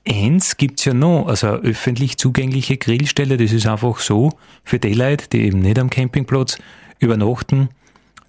Eins 0.07 0.57
gibt's 0.57 0.85
ja 0.85 0.95
noch, 0.95 1.27
also 1.27 1.45
eine 1.45 1.57
öffentlich 1.57 2.17
zugängliche 2.17 2.77
Grillstelle. 2.77 3.37
Das 3.37 3.51
ist 3.51 3.67
einfach 3.67 3.99
so 3.99 4.31
für 4.63 4.79
die 4.79 4.93
Leute, 4.93 5.27
die 5.29 5.41
eben 5.41 5.59
nicht 5.59 5.77
am 5.77 5.91
Campingplatz 5.91 6.57
übernachten, 6.97 7.69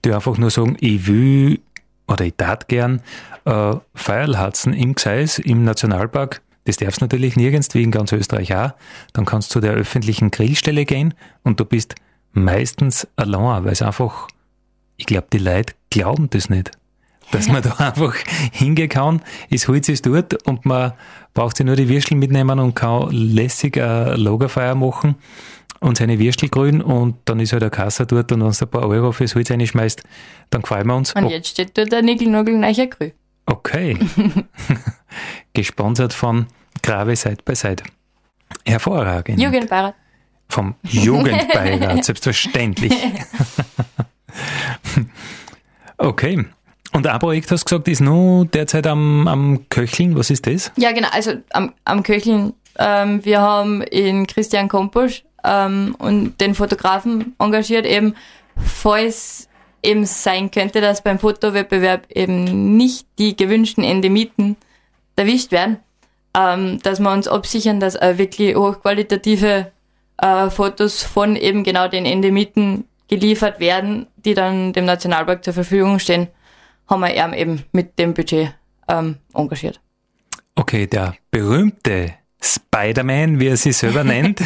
die 0.05 0.13
einfach 0.13 0.37
nur 0.37 0.51
sagen, 0.51 0.77
ich 0.81 1.07
will 1.07 1.61
oder 2.07 2.27
ich 2.27 2.35
tat 2.37 2.69
gern 2.69 3.01
äh, 3.47 3.77
Feierlhatzen 3.95 4.75
im 4.75 4.95
Gseis, 4.95 5.39
im 5.39 5.65
Nationalpark 5.65 6.43
das 6.65 6.77
darfst 6.77 7.01
du 7.01 7.05
natürlich 7.05 7.37
nirgends, 7.37 7.75
wie 7.75 7.83
in 7.83 7.91
ganz 7.91 8.13
Österreich 8.13 8.55
auch. 8.55 8.73
Dann 9.13 9.25
kannst 9.25 9.51
du 9.51 9.55
zu 9.55 9.61
der 9.61 9.73
öffentlichen 9.73 10.31
Grillstelle 10.31 10.85
gehen 10.85 11.15
und 11.43 11.59
du 11.59 11.65
bist 11.65 11.95
meistens 12.33 13.07
allein, 13.17 13.65
weil 13.65 13.73
es 13.73 13.83
einfach, 13.83 14.29
ich 14.97 15.07
glaube, 15.07 15.27
die 15.33 15.39
Leute 15.39 15.75
glauben 15.91 16.31
das 16.31 16.51
nicht. 16.51 16.71
Dass 17.31 17.49
man 17.49 17.63
da 17.63 17.73
einfach 17.77 18.15
hingehen 18.53 18.89
kann, 18.89 19.23
ist 19.49 19.69
Holz 19.69 19.89
ist 19.89 20.05
dort 20.05 20.47
und 20.47 20.67
man 20.67 20.93
braucht 21.35 21.57
sich 21.57 21.65
nur 21.65 21.77
die 21.77 21.89
Würstel 21.89 22.17
mitnehmen 22.17 22.59
und 22.59 22.75
kann 22.75 23.11
lässig 23.11 23.81
ein 23.81 24.19
Lagerfeuer 24.19 24.75
machen 24.75 25.15
und 25.81 25.97
seine 25.97 26.19
Würstel 26.19 26.49
grün 26.49 26.83
und 26.83 27.17
dann 27.25 27.41
ist 27.41 27.53
halt 27.53 27.63
der 27.63 27.71
Kasse 27.71 28.07
dort 28.07 28.31
und 28.33 28.41
wenn 28.41 28.51
du 28.51 28.65
ein 28.65 28.69
paar 28.69 28.87
Euro 28.89 29.13
fürs 29.13 29.35
Holz 29.35 29.51
reinschmeißt, 29.51 30.03
dann 30.51 30.63
gefallen 30.63 30.87
wir 30.87 30.95
uns. 30.95 31.15
Und 31.15 31.29
jetzt 31.29 31.49
steht 31.49 31.77
dort 31.77 31.91
der 31.91 32.03
Nickel-Nugel 32.03 32.57
neuer 32.59 32.87
Grün. 32.87 33.13
Okay. 33.47 33.99
Gesponsert 35.55 36.13
von 36.13 36.47
Grave 36.83 37.17
Side 37.17 37.39
by 37.45 37.55
Side. 37.55 37.83
Hervorragend. 38.65 39.41
Jugendbeirat. 39.41 39.95
Vom 40.53 40.75
Jugendbeirat, 40.83 42.05
selbstverständlich. 42.05 42.93
okay. 45.97 46.45
Und 46.93 47.07
ein 47.07 47.19
Projekt, 47.19 47.51
hast 47.51 47.63
du 47.63 47.77
gesagt, 47.77 47.89
ist 47.89 48.03
nur 48.03 48.45
derzeit 48.45 48.87
am, 48.87 49.27
am 49.29 49.67
Köcheln. 49.71 50.15
Was 50.15 50.29
ist 50.29 50.47
das? 50.47 50.71
Ja, 50.77 50.93
genau. 50.93 51.09
Also 51.11 51.37
am, 51.55 51.73
am 51.87 52.03
Köcheln. 52.03 52.53
Ähm, 52.79 53.25
wir 53.25 53.41
haben 53.41 53.81
in 53.81 54.27
Christian 54.27 54.69
Komposch 54.69 55.25
ähm, 55.43 55.97
und 55.99 56.39
den 56.43 56.55
Fotografen 56.55 57.35
engagiert, 57.39 57.87
eben 57.87 58.15
falls 58.57 59.49
eben 59.83 60.05
sein 60.05 60.51
könnte, 60.51 60.83
dass 60.83 61.03
beim 61.03 61.19
Fotowettbewerb 61.19 62.11
eben 62.11 62.77
nicht 62.77 63.07
die 63.19 63.37
gewünschten 63.37 63.85
Endemiten 63.85 64.57
erwischt 65.17 65.51
werden, 65.51 65.79
ähm, 66.37 66.79
dass 66.83 67.01
wir 67.01 67.11
uns 67.11 67.27
absichern, 67.27 67.81
dass 67.81 67.95
äh, 67.95 68.19
wirklich 68.19 68.55
hochqualitative 68.55 69.73
äh, 70.23 70.49
Fotos 70.49 71.03
von 71.03 71.37
eben 71.37 71.65
genau 71.65 71.89
den 71.89 72.07
Endemiten 72.07 72.85
geliefert 73.09 73.61
werden, 73.61 74.07
die 74.17 74.33
dann 74.33 74.73
dem 74.73 74.87
Nationalpark 74.87 75.45
zur 75.45 75.53
Verfügung 75.53 75.99
stehen, 75.99 76.29
haben 76.89 77.01
wir 77.01 77.37
eben 77.37 77.65
mit 77.73 77.99
dem 77.99 78.15
Budget 78.15 78.55
ähm, 78.89 79.19
engagiert. 79.35 79.81
Okay, 80.55 80.87
der 80.87 81.15
berühmte 81.31 82.15
Spider-Man, 82.43 83.39
wie 83.41 83.49
er 83.49 83.57
sich 83.57 83.77
selber 83.77 84.05
nennt. 84.05 84.43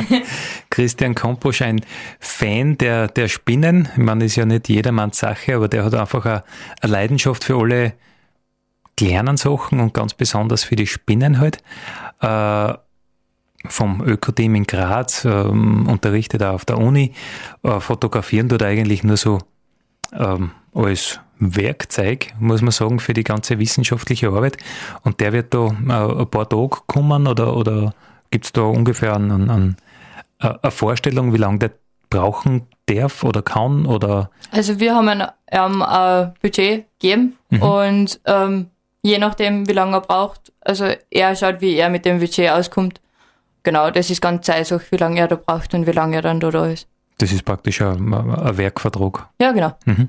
Christian 0.70 1.14
Komposch, 1.14 1.62
ein 1.62 1.84
Fan 2.18 2.78
der, 2.78 3.08
der 3.08 3.28
Spinnen. 3.28 3.88
Ich 3.92 3.98
meine, 3.98 4.24
ist 4.24 4.36
ja 4.36 4.44
nicht 4.44 4.68
jedermanns 4.68 5.18
Sache, 5.18 5.54
aber 5.54 5.68
der 5.68 5.84
hat 5.84 5.94
einfach 5.94 6.24
eine, 6.24 6.44
eine 6.80 6.92
Leidenschaft 6.92 7.44
für 7.44 7.56
alle 7.56 7.92
kleinen 8.96 9.36
Sachen 9.36 9.80
und 9.80 9.94
ganz 9.94 10.14
besonders 10.14 10.64
für 10.64 10.76
die 10.76 10.86
Spinnen 10.86 11.38
halt. 11.38 11.58
Äh, 12.20 12.74
vom 13.68 14.02
Ökoteam 14.04 14.54
in 14.54 14.64
Graz, 14.64 15.24
ähm, 15.24 15.86
unterrichtet 15.88 16.42
er 16.42 16.52
auf 16.52 16.64
der 16.64 16.78
Uni, 16.78 17.12
äh, 17.62 17.80
fotografieren 17.80 18.48
dort 18.48 18.62
eigentlich 18.62 19.04
nur 19.04 19.16
so 19.16 19.38
ähm, 20.12 20.52
als 20.74 21.20
Werkzeug, 21.38 22.28
muss 22.38 22.62
man 22.62 22.70
sagen, 22.70 23.00
für 23.00 23.14
die 23.14 23.24
ganze 23.24 23.58
wissenschaftliche 23.58 24.28
Arbeit. 24.28 24.56
Und 25.02 25.20
der 25.20 25.32
wird 25.32 25.54
da 25.54 25.66
äh, 25.66 26.20
ein 26.20 26.30
paar 26.30 26.48
Tage 26.48 26.78
kommen 26.86 27.26
oder, 27.26 27.56
oder 27.56 27.94
gibt 28.30 28.46
es 28.46 28.52
da 28.52 28.62
ungefähr 28.62 29.14
einen, 29.14 29.50
einen, 29.50 29.76
eine 30.38 30.70
Vorstellung, 30.70 31.32
wie 31.32 31.38
lange 31.38 31.58
der 31.58 31.70
brauchen 32.10 32.66
darf 32.86 33.24
oder 33.24 33.42
kann 33.42 33.86
oder? 33.86 34.30
Also 34.50 34.78
wir 34.78 34.94
haben 34.94 35.08
ein, 35.08 35.26
ähm, 35.50 35.82
ein 35.82 36.34
Budget 36.42 36.86
gegeben 36.98 37.36
mhm. 37.50 37.62
und 37.62 38.20
ähm, 38.26 38.66
je 39.02 39.18
nachdem, 39.18 39.68
wie 39.68 39.72
lange 39.72 39.96
er 39.96 40.00
braucht, 40.00 40.52
also 40.60 40.86
er 41.10 41.36
schaut, 41.36 41.60
wie 41.60 41.74
er 41.76 41.88
mit 41.88 42.04
dem 42.04 42.20
Budget 42.20 42.50
auskommt. 42.50 43.00
Genau, 43.62 43.90
das 43.90 44.10
ist 44.10 44.20
ganz 44.20 44.46
Zeitsache, 44.46 44.84
wie 44.90 44.96
lange 44.96 45.20
er 45.20 45.28
da 45.28 45.36
braucht 45.36 45.74
und 45.74 45.86
wie 45.86 45.92
lange 45.92 46.16
er 46.16 46.22
dann 46.22 46.40
da, 46.40 46.50
da 46.50 46.66
ist. 46.66 46.88
Das 47.18 47.32
ist 47.32 47.44
praktisch 47.44 47.80
ein, 47.80 48.12
ein 48.12 48.56
Werkvertrag. 48.56 49.28
Ja, 49.40 49.52
genau. 49.52 49.76
Mhm. 49.84 50.08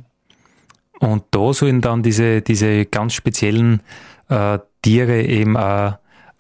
Und 1.00 1.24
da 1.32 1.54
sollen 1.54 1.82
dann 1.82 2.02
diese, 2.02 2.42
diese 2.42 2.86
ganz 2.86 3.13
speziellen 3.13 3.82
äh, 4.30 4.60
Tiere 4.82 5.22
eben 5.22 5.58
auch 5.58 5.98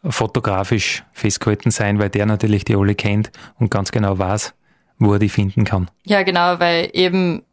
fotografisch 0.09 1.03
festgehalten 1.13 1.71
sein, 1.71 1.99
weil 1.99 2.09
der 2.09 2.25
natürlich 2.25 2.65
die 2.65 2.75
alle 2.75 2.95
kennt 2.95 3.31
und 3.59 3.71
ganz 3.71 3.91
genau 3.91 4.17
weiß, 4.17 4.53
wo 4.99 5.13
er 5.13 5.19
die 5.19 5.29
finden 5.29 5.63
kann. 5.63 5.89
Ja, 6.05 6.23
genau, 6.23 6.59
weil 6.59 6.89
eben 6.93 7.43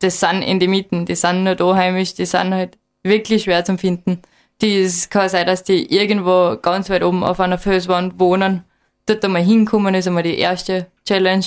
das 0.00 0.20
sind 0.20 0.42
Endemiten, 0.42 1.04
die 1.04 1.14
sind 1.14 1.44
nicht 1.44 1.60
heimisch, 1.60 2.14
die 2.14 2.26
sind 2.26 2.54
halt 2.54 2.78
wirklich 3.02 3.44
schwer 3.44 3.64
zu 3.64 3.76
finden. 3.76 4.20
Die, 4.62 4.80
es 4.80 5.08
kann 5.08 5.28
sein, 5.28 5.46
dass 5.46 5.64
die 5.64 5.94
irgendwo 5.94 6.56
ganz 6.60 6.90
weit 6.90 7.02
oben 7.02 7.22
auf 7.22 7.40
einer 7.40 7.58
Felswand 7.58 8.18
wohnen, 8.18 8.64
dort 9.10 9.24
einmal 9.24 9.42
hinkommen, 9.42 9.94
ist 9.94 10.06
einmal 10.06 10.22
die 10.22 10.38
erste 10.38 10.86
Challenge. 11.06 11.46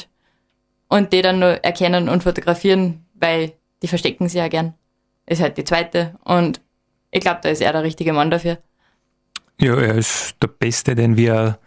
Und 0.90 1.12
die 1.12 1.22
dann 1.22 1.40
nur 1.40 1.64
erkennen 1.64 2.08
und 2.08 2.22
fotografieren, 2.22 3.06
weil 3.16 3.54
die 3.82 3.88
verstecken 3.88 4.30
sich 4.30 4.38
ja 4.38 4.48
gern. 4.48 4.76
Ist 5.26 5.42
halt 5.42 5.58
die 5.58 5.64
zweite. 5.64 6.16
Und 6.24 6.62
ich 7.10 7.22
glaube, 7.22 7.40
da 7.42 7.50
ist 7.50 7.62
er 7.62 7.72
der 7.72 7.84
richtige 7.84 8.14
Mann 8.14 8.30
dafür. 8.30 8.60
Ja, 9.60 9.76
er 9.76 9.96
ist 9.96 10.36
der 10.42 10.48
Beste, 10.48 10.94
den 10.94 11.16
wir 11.18 11.58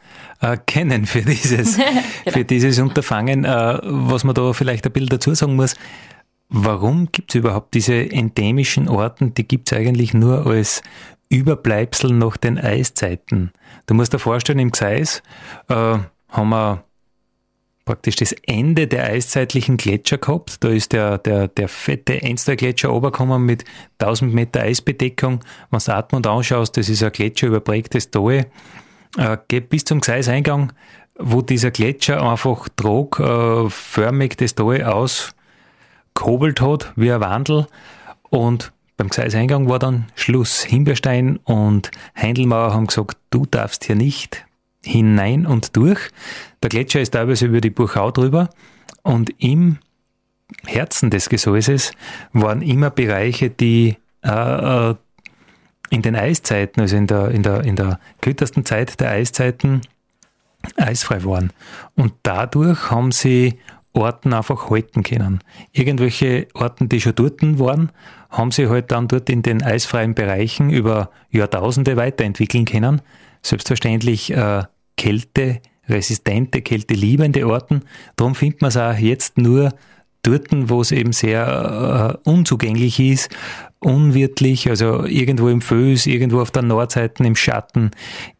äh, 0.40 0.56
kennen 0.66 1.06
für 1.06 1.22
dieses, 1.22 1.76
genau. 1.76 2.00
für 2.28 2.44
dieses 2.44 2.78
Unterfangen. 2.78 3.44
Äh, 3.44 3.78
was 3.82 4.24
man 4.24 4.34
da 4.34 4.52
vielleicht 4.52 4.86
ein 4.86 4.92
bisschen 4.92 5.08
dazu 5.08 5.34
sagen 5.34 5.56
muss, 5.56 5.74
warum 6.48 7.10
gibt 7.10 7.30
es 7.30 7.36
überhaupt 7.36 7.74
diese 7.74 7.94
endemischen 7.94 8.88
Orten? 8.88 9.34
Die 9.34 9.46
gibt 9.46 9.70
es 9.72 9.78
eigentlich 9.78 10.14
nur 10.14 10.46
als 10.46 10.82
Überbleibsel 11.28 12.12
nach 12.12 12.36
den 12.36 12.58
Eiszeiten. 12.58 13.52
Du 13.86 13.94
musst 13.94 14.12
dir 14.12 14.18
vorstellen, 14.18 14.58
im 14.58 14.70
Gseis 14.70 15.22
äh, 15.68 15.98
haben 16.28 16.48
wir 16.50 16.84
praktisch 17.86 18.16
das 18.16 18.32
Ende 18.32 18.86
der 18.88 19.04
eiszeitlichen 19.04 19.76
Gletscher 19.76 20.18
gehabt. 20.18 20.62
Da 20.62 20.68
ist 20.68 20.92
der, 20.92 21.18
der, 21.18 21.48
der 21.48 21.68
fette 21.68 22.20
Enster-Gletscher 22.20 22.88
runtergekommen 22.88 23.44
mit 23.44 23.64
1000 24.00 24.34
Meter 24.34 24.62
Eisbedeckung. 24.62 25.40
Wenn 25.70 25.80
du 25.80 25.94
Atmund 25.94 26.26
anschaust, 26.26 26.76
das 26.76 26.88
ist 26.88 27.02
ein 27.02 27.12
Gletscher 27.12 27.46
überprägtes 27.46 28.10
Tal. 28.10 28.46
Äh, 29.16 29.38
geht 29.48 29.70
bis 29.70 29.84
zum 29.84 30.00
Gseiseingang, 30.00 30.72
wo 31.16 31.42
dieser 31.42 31.70
Gletscher 31.70 32.22
einfach 32.28 32.68
trogförmig 32.76 34.32
äh, 34.32 34.36
das 34.36 34.54
Tal 34.56 34.82
auskobelt 34.82 36.60
hat, 36.60 36.92
wie 36.96 37.12
ein 37.12 37.20
Wandel. 37.20 37.66
Und 38.30 38.72
beim 38.96 39.10
Gseiseingang 39.10 39.68
war 39.68 39.78
dann 39.78 40.06
Schluss. 40.14 40.62
Himbeerstein 40.62 41.38
und 41.44 41.90
Heindelmauer 42.16 42.72
haben 42.72 42.86
gesagt, 42.86 43.18
du 43.30 43.44
darfst 43.46 43.84
hier 43.84 43.96
nicht 43.96 44.46
hinein 44.82 45.46
und 45.46 45.76
durch. 45.76 46.00
Der 46.62 46.70
Gletscher 46.70 47.00
ist 47.00 47.10
teilweise 47.10 47.46
über 47.46 47.60
die 47.60 47.70
Buchau 47.70 48.10
drüber 48.10 48.48
und 49.02 49.30
im 49.38 49.78
Herzen 50.64 51.10
des 51.10 51.28
Gesäuses 51.28 51.92
waren 52.32 52.62
immer 52.62 52.90
Bereiche, 52.90 53.50
die 53.50 53.96
äh, 54.22 54.90
äh, 54.90 54.94
in 55.90 56.02
den 56.02 56.16
Eiszeiten, 56.16 56.80
also 56.80 56.96
in 56.96 57.06
der, 57.06 57.30
in 57.30 57.42
der, 57.42 57.64
in 57.64 57.76
der 57.76 58.00
kältesten 58.20 58.64
Zeit 58.64 58.98
der 59.00 59.10
Eiszeiten, 59.10 59.82
eisfrei 60.76 61.24
waren. 61.24 61.52
Und 61.94 62.14
dadurch 62.22 62.90
haben 62.90 63.12
sie 63.12 63.58
Orten 63.96 64.32
einfach 64.32 64.70
halten 64.70 65.02
können. 65.02 65.40
Irgendwelche 65.72 66.48
Orten, 66.54 66.88
die 66.88 67.00
schon 67.00 67.14
dort 67.14 67.42
waren, 67.58 67.90
haben 68.30 68.50
sie 68.50 68.68
halt 68.68 68.90
dann 68.90 69.08
dort 69.08 69.30
in 69.30 69.42
den 69.42 69.62
eisfreien 69.62 70.14
Bereichen 70.14 70.70
über 70.70 71.10
Jahrtausende 71.30 71.96
weiterentwickeln 71.96 72.64
können. 72.64 73.02
Selbstverständlich 73.42 74.32
äh, 74.32 74.64
kälteresistente, 74.96 76.62
kälteliebende 76.62 77.46
Orten. 77.46 77.82
Darum 78.16 78.34
findet 78.34 78.62
man 78.62 78.68
es 78.68 78.76
auch 78.76 78.96
jetzt 78.96 79.38
nur 79.38 79.72
dort, 80.22 80.48
wo 80.68 80.80
es 80.80 80.92
eben 80.92 81.12
sehr 81.12 82.18
äh, 82.24 82.28
unzugänglich 82.28 82.98
ist, 82.98 83.30
unwirtlich, 83.80 84.68
also 84.68 85.04
irgendwo 85.04 85.48
im 85.48 85.60
Föß, 85.60 86.06
irgendwo 86.06 86.40
auf 86.40 86.50
der 86.50 86.62
Nordseite 86.62 87.22
im 87.24 87.36
Schatten, 87.36 87.90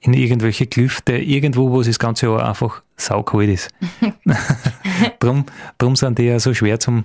in 0.01 0.15
irgendwelche 0.15 0.67
Klüfte, 0.67 1.19
irgendwo, 1.19 1.71
wo 1.71 1.81
es 1.81 1.87
das 1.87 1.99
ganze 1.99 2.27
Jahr 2.27 2.49
einfach 2.49 2.83
saukalt 2.97 3.51
ist. 3.51 3.71
drum, 5.21 5.45
drum 5.79 5.97
sind 5.97 6.19
die 6.19 6.25
ja 6.25 6.41
so 6.41 6.55
schwer 6.55 6.81
zum, 6.81 7.05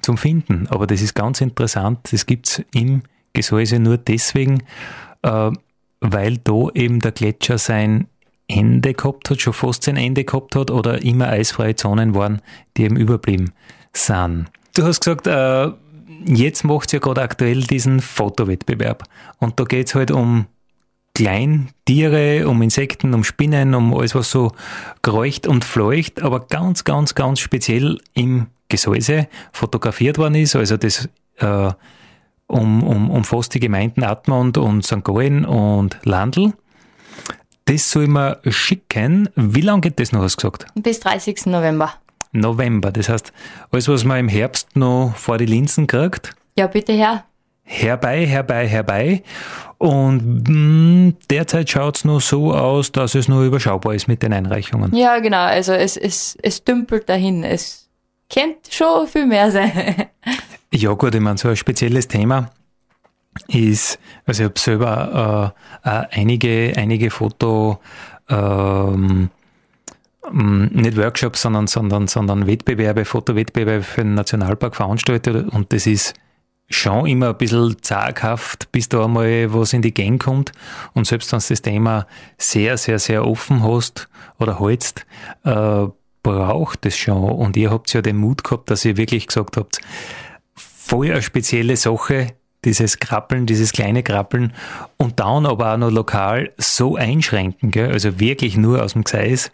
zum 0.00 0.16
Finden. 0.16 0.66
Aber 0.68 0.86
das 0.86 1.02
ist 1.02 1.14
ganz 1.14 1.40
interessant, 1.40 1.98
das 2.12 2.26
gibt's 2.26 2.62
im 2.72 3.02
Gesäuse 3.32 3.78
nur 3.78 3.98
deswegen, 3.98 4.62
äh, 5.22 5.50
weil 6.00 6.36
da 6.38 6.68
eben 6.74 7.00
der 7.00 7.12
Gletscher 7.12 7.58
sein 7.58 8.06
Ende 8.48 8.94
gehabt 8.94 9.30
hat, 9.30 9.40
schon 9.40 9.52
fast 9.52 9.84
sein 9.84 9.96
Ende 9.96 10.24
gehabt 10.24 10.56
hat 10.56 10.70
oder 10.70 11.02
immer 11.02 11.28
eisfreie 11.28 11.74
Zonen 11.74 12.14
waren, 12.14 12.42
die 12.76 12.84
eben 12.84 12.96
überblieben 12.96 13.52
sind. 13.92 14.46
Du 14.74 14.84
hast 14.84 15.00
gesagt, 15.00 15.26
äh, 15.26 15.72
jetzt 16.26 16.64
macht 16.64 16.92
ja 16.92 16.98
gerade 16.98 17.22
aktuell 17.22 17.62
diesen 17.62 18.00
Fotowettbewerb 18.00 19.04
und 19.38 19.58
da 19.58 19.64
geht 19.64 19.88
es 19.88 19.94
halt 19.94 20.10
um 20.10 20.46
Kleintiere, 21.14 22.48
um 22.48 22.62
Insekten, 22.62 23.12
um 23.12 23.22
Spinnen, 23.22 23.74
um 23.74 23.94
alles, 23.94 24.14
was 24.14 24.30
so 24.30 24.52
kreucht 25.02 25.46
und 25.46 25.64
fleucht, 25.64 26.22
aber 26.22 26.40
ganz, 26.40 26.84
ganz, 26.84 27.14
ganz 27.14 27.40
speziell 27.40 28.00
im 28.14 28.46
Gesäuse 28.68 29.28
fotografiert 29.52 30.16
worden 30.16 30.36
ist, 30.36 30.56
also 30.56 30.78
das 30.78 31.08
äh, 31.38 31.70
um, 32.46 32.82
um, 32.82 33.10
umfasst 33.10 33.54
die 33.54 33.60
Gemeinden 33.60 34.04
Atmund 34.04 34.58
und 34.58 34.84
St. 34.84 35.04
Gallen 35.04 35.44
und 35.44 35.98
Landl. 36.04 36.52
Das 37.66 37.90
soll 37.90 38.08
man 38.08 38.36
schicken. 38.48 39.28
Wie 39.36 39.60
lange 39.60 39.82
geht 39.82 40.00
das 40.00 40.12
noch, 40.12 40.22
hast 40.22 40.42
du 40.42 40.50
gesagt? 40.50 40.66
Bis 40.74 41.00
30. 41.00 41.46
November. 41.46 41.92
November. 42.32 42.90
Das 42.90 43.08
heißt, 43.08 43.32
alles, 43.70 43.88
was 43.88 44.04
man 44.04 44.18
im 44.18 44.28
Herbst 44.28 44.74
noch 44.74 45.14
vor 45.16 45.38
die 45.38 45.46
Linsen 45.46 45.86
kriegt. 45.86 46.34
Ja, 46.56 46.66
bitte 46.66 46.92
her. 46.92 47.24
Herbei, 47.64 48.26
herbei, 48.26 48.66
herbei. 48.66 49.22
Und 49.78 50.48
mh, 50.48 50.48
hm, 50.48 51.16
derzeit 51.30 51.70
schaut 51.70 51.96
es 51.96 52.04
noch 52.04 52.20
so 52.20 52.52
aus, 52.52 52.92
dass 52.92 53.14
es 53.14 53.28
nur 53.28 53.44
überschaubar 53.44 53.94
ist 53.94 54.08
mit 54.08 54.22
den 54.22 54.32
Einreichungen. 54.32 54.94
Ja, 54.94 55.18
genau. 55.18 55.44
Also 55.44 55.72
es, 55.72 55.96
es, 55.96 56.36
es 56.42 56.64
dümpelt 56.64 57.08
dahin. 57.08 57.44
Es 57.44 57.88
könnte 58.32 58.70
schon 58.70 59.06
viel 59.06 59.26
mehr 59.26 59.50
sein. 59.50 60.06
ja, 60.72 60.92
gut, 60.92 61.14
ich 61.14 61.20
meine, 61.20 61.38
so 61.38 61.48
ein 61.48 61.56
spezielles 61.56 62.08
Thema 62.08 62.50
ist, 63.48 63.98
also 64.26 64.42
ich 64.42 64.48
habe 64.48 64.58
selber 64.58 65.54
äh, 65.84 65.88
äh, 65.88 66.06
einige, 66.10 66.74
einige 66.76 67.10
Foto, 67.10 67.78
ähm, 68.28 69.30
nicht 70.30 70.96
Workshops, 70.96 71.42
sondern, 71.42 71.66
sondern, 71.66 72.06
sondern 72.06 72.46
Wettbewerbe, 72.46 73.04
Fotowettbewerbe 73.04 73.82
für 73.82 74.02
den 74.02 74.14
Nationalpark 74.14 74.76
veranstaltet 74.76 75.48
und 75.52 75.72
das 75.72 75.86
ist 75.86 76.14
schon 76.70 77.06
immer 77.06 77.30
ein 77.30 77.36
bisschen 77.36 77.76
zaghaft, 77.82 78.70
bis 78.72 78.88
da 78.88 79.04
einmal 79.04 79.52
was 79.52 79.72
in 79.72 79.82
die 79.82 79.92
Gang 79.92 80.22
kommt. 80.22 80.52
Und 80.94 81.06
selbst 81.06 81.32
wenn 81.32 81.40
du 81.40 81.46
das 81.48 81.62
Thema 81.62 82.06
sehr, 82.38 82.78
sehr, 82.78 82.98
sehr 82.98 83.26
offen 83.26 83.62
hast 83.62 84.08
oder 84.38 84.58
hältst, 84.60 85.04
äh, 85.44 85.86
braucht 86.22 86.86
es 86.86 86.96
schon. 86.96 87.30
Und 87.30 87.56
ihr 87.56 87.70
habt 87.70 87.92
ja 87.92 88.00
den 88.00 88.16
Mut 88.16 88.44
gehabt, 88.44 88.70
dass 88.70 88.84
ihr 88.84 88.96
wirklich 88.96 89.26
gesagt 89.26 89.56
habt, 89.56 89.80
voll 90.54 91.10
eine 91.10 91.22
spezielle 91.22 91.76
Sache, 91.76 92.28
dieses 92.64 93.00
Krabbeln, 93.00 93.46
dieses 93.46 93.72
kleine 93.72 94.02
Krabbeln 94.02 94.52
und 94.96 95.18
dann 95.18 95.46
aber 95.46 95.74
auch 95.74 95.78
noch 95.78 95.90
lokal 95.90 96.52
so 96.58 96.94
einschränken, 96.94 97.72
gell? 97.72 97.90
also 97.90 98.20
wirklich 98.20 98.56
nur 98.56 98.82
aus 98.82 98.92
dem 98.92 99.02
Gseis. 99.02 99.50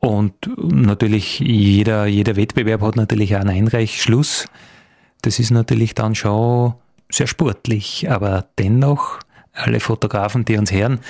Und 0.00 0.34
natürlich 0.58 1.40
jeder, 1.40 2.06
jeder 2.06 2.36
Wettbewerb 2.36 2.82
hat 2.82 2.96
natürlich 2.96 3.34
auch 3.36 3.40
einen 3.40 3.50
Einreichschluss. 3.50 4.46
Das 5.22 5.38
ist 5.38 5.50
natürlich 5.50 5.94
dann 5.94 6.14
schon 6.14 6.74
sehr 7.10 7.26
sportlich, 7.26 8.08
aber 8.08 8.46
dennoch 8.58 9.18
alle 9.52 9.80
Fotografen, 9.80 10.44
die 10.44 10.56
uns 10.56 10.70
hören, 10.70 11.00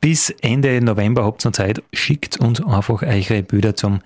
bis 0.00 0.30
Ende 0.30 0.80
November 0.80 1.24
habt 1.24 1.44
ihr 1.44 1.52
Zeit, 1.52 1.82
schickt 1.92 2.38
uns 2.40 2.62
einfach 2.64 3.02
eure 3.02 3.42
Bilder 3.42 3.76
zum 3.76 4.00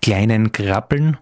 kleinen 0.00 0.52
Krabbeln. 0.52 1.16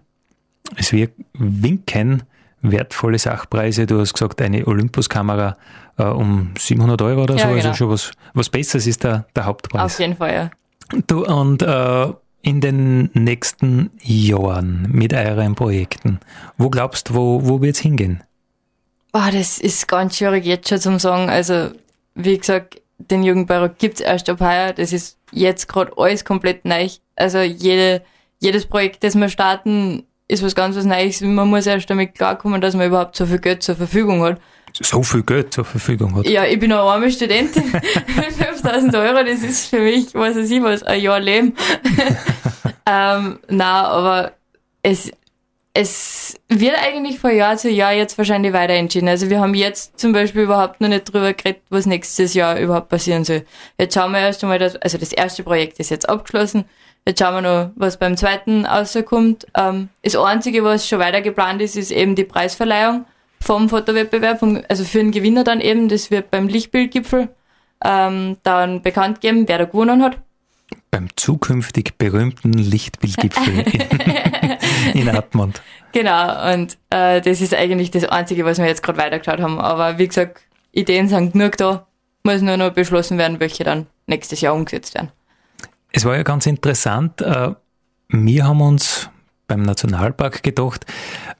Es 0.75 0.93
wird 0.93 1.13
winken 1.33 2.23
wertvolle 2.61 3.17
Sachpreise. 3.17 3.87
Du 3.87 3.99
hast 3.99 4.13
gesagt, 4.13 4.41
eine 4.41 4.67
Olympus-Kamera 4.67 5.57
äh, 5.97 6.03
um 6.03 6.51
700 6.57 7.01
Euro 7.01 7.23
oder 7.23 7.35
ja, 7.35 7.41
so. 7.41 7.47
Also 7.47 7.55
genau. 7.55 7.67
Also 7.69 7.77
schon 7.77 7.89
was, 7.89 8.11
was 8.33 8.49
Besseres 8.49 8.85
ist 8.87 9.03
der, 9.03 9.25
der 9.35 9.45
Hauptpreis. 9.45 9.81
Auf 9.81 9.99
jeden 9.99 10.15
Fall, 10.15 10.33
ja. 10.33 10.51
Du, 11.07 11.25
und 11.25 11.61
äh, 11.61 12.13
in 12.47 12.61
den 12.61 13.09
nächsten 13.13 13.91
Jahren 14.01 14.87
mit 14.89 15.13
euren 15.13 15.53
Projekten, 15.53 16.21
wo 16.57 16.69
glaubst 16.69 17.09
du, 17.09 17.15
wo, 17.15 17.41
wo 17.43 17.61
wird 17.61 17.75
es 17.75 17.81
hingehen? 17.81 18.23
Oh, 19.11 19.29
das 19.33 19.57
ist 19.57 19.85
ganz 19.89 20.15
schwierig 20.15 20.45
jetzt 20.45 20.69
schon 20.69 20.79
zum 20.79 20.97
sagen. 20.97 21.29
Also, 21.29 21.71
wie 22.15 22.37
gesagt, 22.37 22.81
den 22.99 23.23
Jugendbüro 23.23 23.67
gibt 23.77 23.95
es 23.95 23.99
erst 23.99 24.29
ab 24.29 24.39
heuer. 24.39 24.71
Das 24.71 24.93
ist 24.93 25.17
jetzt 25.33 25.67
gerade 25.67 25.91
alles 25.97 26.23
komplett 26.23 26.63
neu. 26.63 26.87
Also 27.17 27.39
jede, 27.39 28.01
jedes 28.39 28.65
Projekt, 28.65 29.03
das 29.03 29.15
wir 29.15 29.27
starten, 29.27 30.05
ist 30.29 30.41
was 30.41 30.55
ganz 30.55 30.77
was 30.77 30.85
Neues. 30.85 31.19
Man 31.19 31.49
muss 31.49 31.67
erst 31.67 31.89
damit 31.89 32.15
klarkommen, 32.15 32.61
dass 32.61 32.75
man 32.75 32.87
überhaupt 32.87 33.17
so 33.17 33.25
viel 33.25 33.39
Geld 33.39 33.61
zur 33.61 33.75
Verfügung 33.75 34.23
hat. 34.23 34.39
So 34.81 35.01
viel 35.01 35.23
Geld 35.23 35.53
zur 35.53 35.65
Verfügung 35.65 36.15
hat? 36.15 36.27
Ja, 36.27 36.45
ich 36.45 36.59
bin 36.59 36.71
eine 36.71 36.81
arme 36.81 37.11
Studentin. 37.11 37.63
5000 38.37 38.95
Euro, 38.95 39.23
das 39.23 39.41
ist 39.41 39.69
für 39.69 39.79
mich, 39.79 40.13
was 40.13 40.35
weiß 40.35 40.49
ich 40.49 40.61
was, 40.61 40.83
ein 40.83 41.01
Jahr 41.01 41.19
Leben. 41.19 41.55
ähm, 42.85 43.39
na, 43.49 43.87
aber 43.87 44.33
es, 44.83 45.11
es 45.73 46.35
wird 46.47 46.75
eigentlich 46.81 47.19
von 47.19 47.35
Jahr 47.35 47.57
zu 47.57 47.69
Jahr 47.69 47.93
jetzt 47.93 48.17
wahrscheinlich 48.17 48.53
weiter 48.53 48.73
entschieden. 48.73 49.07
Also 49.07 49.29
wir 49.29 49.39
haben 49.39 49.53
jetzt 49.53 49.99
zum 49.99 50.11
Beispiel 50.11 50.43
überhaupt 50.43 50.79
noch 50.79 50.89
nicht 50.89 51.11
drüber 51.11 51.33
geredet, 51.33 51.61
was 51.69 51.85
nächstes 51.85 52.33
Jahr 52.33 52.59
überhaupt 52.59 52.89
passieren 52.89 53.23
soll. 53.23 53.45
Jetzt 53.79 53.95
schauen 53.95 54.11
wir 54.11 54.19
erst 54.19 54.43
einmal, 54.43 54.59
dass, 54.59 54.75
also 54.75 54.97
das 54.97 55.11
erste 55.11 55.43
Projekt 55.43 55.79
ist 55.79 55.89
jetzt 55.89 56.07
abgeschlossen. 56.07 56.65
Jetzt 57.05 57.19
schauen 57.19 57.35
wir 57.35 57.41
noch, 57.41 57.71
was 57.75 57.97
beim 57.97 58.17
zweiten 58.17 58.65
rauskommt. 58.65 59.47
Ähm, 59.55 59.89
das 60.03 60.15
Einzige, 60.15 60.63
was 60.63 60.87
schon 60.87 60.99
weiter 60.99 61.21
geplant 61.21 61.61
ist, 61.61 61.77
ist 61.77 61.91
eben 61.91 62.15
die 62.15 62.25
Preisverleihung 62.25 63.05
vom 63.39 63.69
Fotowettbewerb, 63.69 64.39
vom, 64.39 64.61
also 64.69 64.83
für 64.83 64.99
den 64.99 65.11
Gewinner 65.11 65.43
dann 65.43 65.61
eben. 65.61 65.89
Das 65.89 66.11
wird 66.11 66.31
beim 66.31 66.47
Lichtbildgipfel 66.47 67.29
ähm, 67.83 68.37
dann 68.43 68.81
bekannt 68.81 69.21
geben, 69.21 69.47
wer 69.47 69.57
da 69.57 69.65
gewonnen 69.65 70.03
hat 70.03 70.17
beim 70.91 71.07
zukünftig 71.15 71.97
berühmten 71.97 72.53
Lichtbildgipfel 72.53 73.59
in, 74.93 75.01
in 75.01 75.09
Atmund. 75.09 75.61
Genau, 75.91 76.53
und 76.53 76.77
äh, 76.89 77.21
das 77.21 77.41
ist 77.41 77.53
eigentlich 77.53 77.91
das 77.91 78.05
Einzige, 78.05 78.45
was 78.45 78.57
wir 78.57 78.65
jetzt 78.65 78.83
gerade 78.83 78.99
weitergeschaut 78.99 79.39
haben. 79.39 79.59
Aber 79.59 79.97
wie 79.97 80.07
gesagt, 80.07 80.41
Ideen 80.71 81.07
sind 81.07 81.33
genug 81.33 81.57
da, 81.57 81.87
muss 82.23 82.41
nur 82.41 82.57
noch 82.57 82.71
beschlossen 82.71 83.17
werden, 83.17 83.39
welche 83.39 83.63
dann 83.63 83.87
nächstes 84.07 84.41
Jahr 84.41 84.53
umgesetzt 84.53 84.95
werden. 84.95 85.11
Es 85.91 86.05
war 86.05 86.15
ja 86.15 86.23
ganz 86.23 86.45
interessant, 86.45 87.21
äh, 87.21 87.51
wir 88.09 88.45
haben 88.45 88.61
uns 88.61 89.09
beim 89.47 89.61
Nationalpark 89.61 90.43
gedacht, 90.43 90.85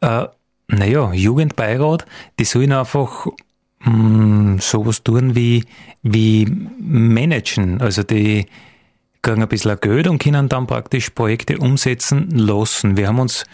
äh, 0.01 0.25
naja, 0.67 1.13
Jugendbeirat, 1.13 2.05
die 2.39 2.45
sollen 2.45 2.73
einfach 2.73 3.27
mh, 3.79 3.91
mm, 3.91 4.59
sowas 4.59 5.03
tun 5.03 5.35
wie, 5.35 5.65
wie 6.03 6.45
managen. 6.79 7.81
Also 7.81 8.03
die, 8.03 8.45
kriegen 9.21 9.41
ein 9.41 9.49
bisschen 9.49 9.79
Geld 9.81 10.07
und 10.07 10.21
können 10.21 10.49
dann 10.49 10.67
praktisch 10.67 11.09
Projekte 11.09 11.57
umsetzen 11.57 12.29
lassen. 12.31 12.97
Wir 12.97 13.07
haben 13.07 13.19
uns 13.19 13.45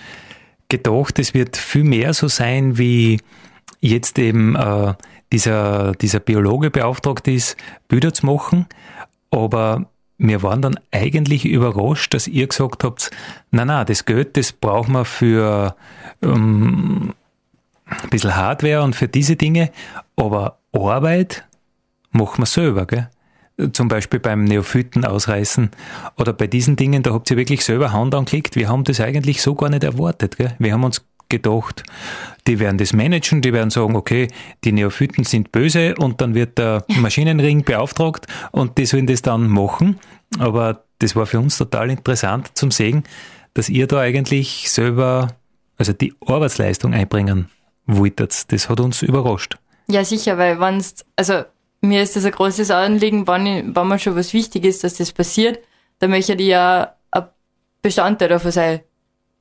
gedacht, 0.69 1.19
es 1.19 1.34
wird 1.34 1.58
viel 1.58 1.84
mehr 1.84 2.13
so 2.13 2.28
sein, 2.28 2.78
wie 2.78 3.19
jetzt 3.80 4.19
eben 4.19 4.56
äh, 4.56 4.93
dieser, 5.32 5.93
dieser 5.93 6.19
Biologe 6.19 6.69
beauftragt 6.69 7.28
ist, 7.28 7.58
Bilder 7.88 8.13
zu 8.13 8.26
machen. 8.26 8.67
Aber 9.32 9.89
wir 10.17 10.43
waren 10.43 10.62
dann 10.62 10.80
eigentlich 10.91 11.45
überrascht, 11.45 12.13
dass 12.13 12.28
ihr 12.28 12.47
gesagt 12.47 12.84
habt, 12.84 13.12
na 13.52 13.65
na, 13.65 13.84
das 13.86 14.06
Geld, 14.06 14.38
das 14.38 14.52
brauchen 14.52 14.93
wir 14.93 15.06
für 15.06 15.76
ähm, 16.21 17.13
ein 17.86 18.10
bisschen 18.10 18.36
Hardware 18.36 18.84
und 18.84 18.95
für 18.95 19.08
diese 19.08 19.36
Dinge, 19.36 19.71
aber 20.15 20.60
Arbeit 20.71 21.45
machen 22.12 22.41
wir 22.41 22.45
selber, 22.45 22.86
gell? 22.86 23.10
zum 23.71 23.88
Beispiel 23.88 24.19
beim 24.19 24.43
Neophyten 24.45 25.06
ausreißen 25.06 25.69
oder 26.17 26.34
bei 26.34 26.47
diesen 26.47 26.76
Dingen, 26.76 27.04
da 27.04 27.13
habt 27.13 27.30
ihr 27.30 27.38
wirklich 27.38 27.63
selber 27.63 27.91
Hand 27.91 28.15
angelegt. 28.15 28.56
Wir 28.56 28.67
haben 28.67 28.84
das 28.84 28.99
eigentlich 28.99 29.41
so 29.41 29.54
gar 29.54 29.69
nicht 29.69 29.84
erwartet. 29.84 30.38
Gell? 30.38 30.56
Wir 30.58 30.73
haben 30.73 30.84
uns 30.84 31.06
gedacht, 31.38 31.84
die 32.48 32.60
werden 32.60 32.78
das 32.78 32.93
managen, 32.93 33.41
die 33.41 33.54
werden 33.54 33.69
sagen, 33.69 33.96
okay, 33.96 34.28
die 34.63 34.72
Neophyten 34.72 35.24
sind 35.24 35.52
böse 35.52 35.96
und 35.96 36.22
dann 36.22 36.36
wird 36.36 36.58
der 36.58 36.86
Maschinenring 36.88 37.63
beauftragt 37.63 38.28
und 38.52 38.78
die 38.78 38.86
sollen 38.86 39.08
das 39.08 39.22
dann 39.22 39.48
machen. 39.48 40.00
Aber 40.39 40.84
das 41.00 41.15
war 41.15 41.26
für 41.26 41.39
uns 41.39 41.58
total 41.58 41.89
interessant 41.89 42.52
zum 42.54 42.72
sehen, 42.72 43.04
dass 43.54 43.69
ihr 43.69 43.88
da 43.88 44.00
eigentlich 44.00 44.69
selber, 44.72 45.36
also 45.78 45.93
die 45.93 46.13
Arbeitsleistung 46.26 46.93
einbringen 46.93 47.50
wolltet. 47.86 48.52
Das 48.52 48.69
hat 48.69 48.80
uns 48.80 49.02
überrascht. 49.02 49.58
Ja, 49.88 50.04
sicher, 50.04 50.38
weil 50.38 50.60
wenn 50.60 50.84
also 51.15 51.43
mir 51.82 52.02
ist 52.02 52.15
das 52.15 52.26
ein 52.26 52.32
großes 52.32 52.72
Anliegen, 52.72 53.28
wann, 53.28 53.76
wenn 53.76 53.88
mir 53.88 54.00
schon 54.00 54.15
was 54.15 54.34
wichtig 54.34 54.63
ist, 54.63 54.84
dass 54.84 54.96
das 54.96 55.12
passiert, 55.12 55.60
dann 56.00 56.12
möchte 56.12 56.34
ich 56.34 56.48
ja 56.48 56.96
ein 57.12 57.28
Bestandteil 57.82 58.30
davon 58.30 58.52
sein, 58.52 58.80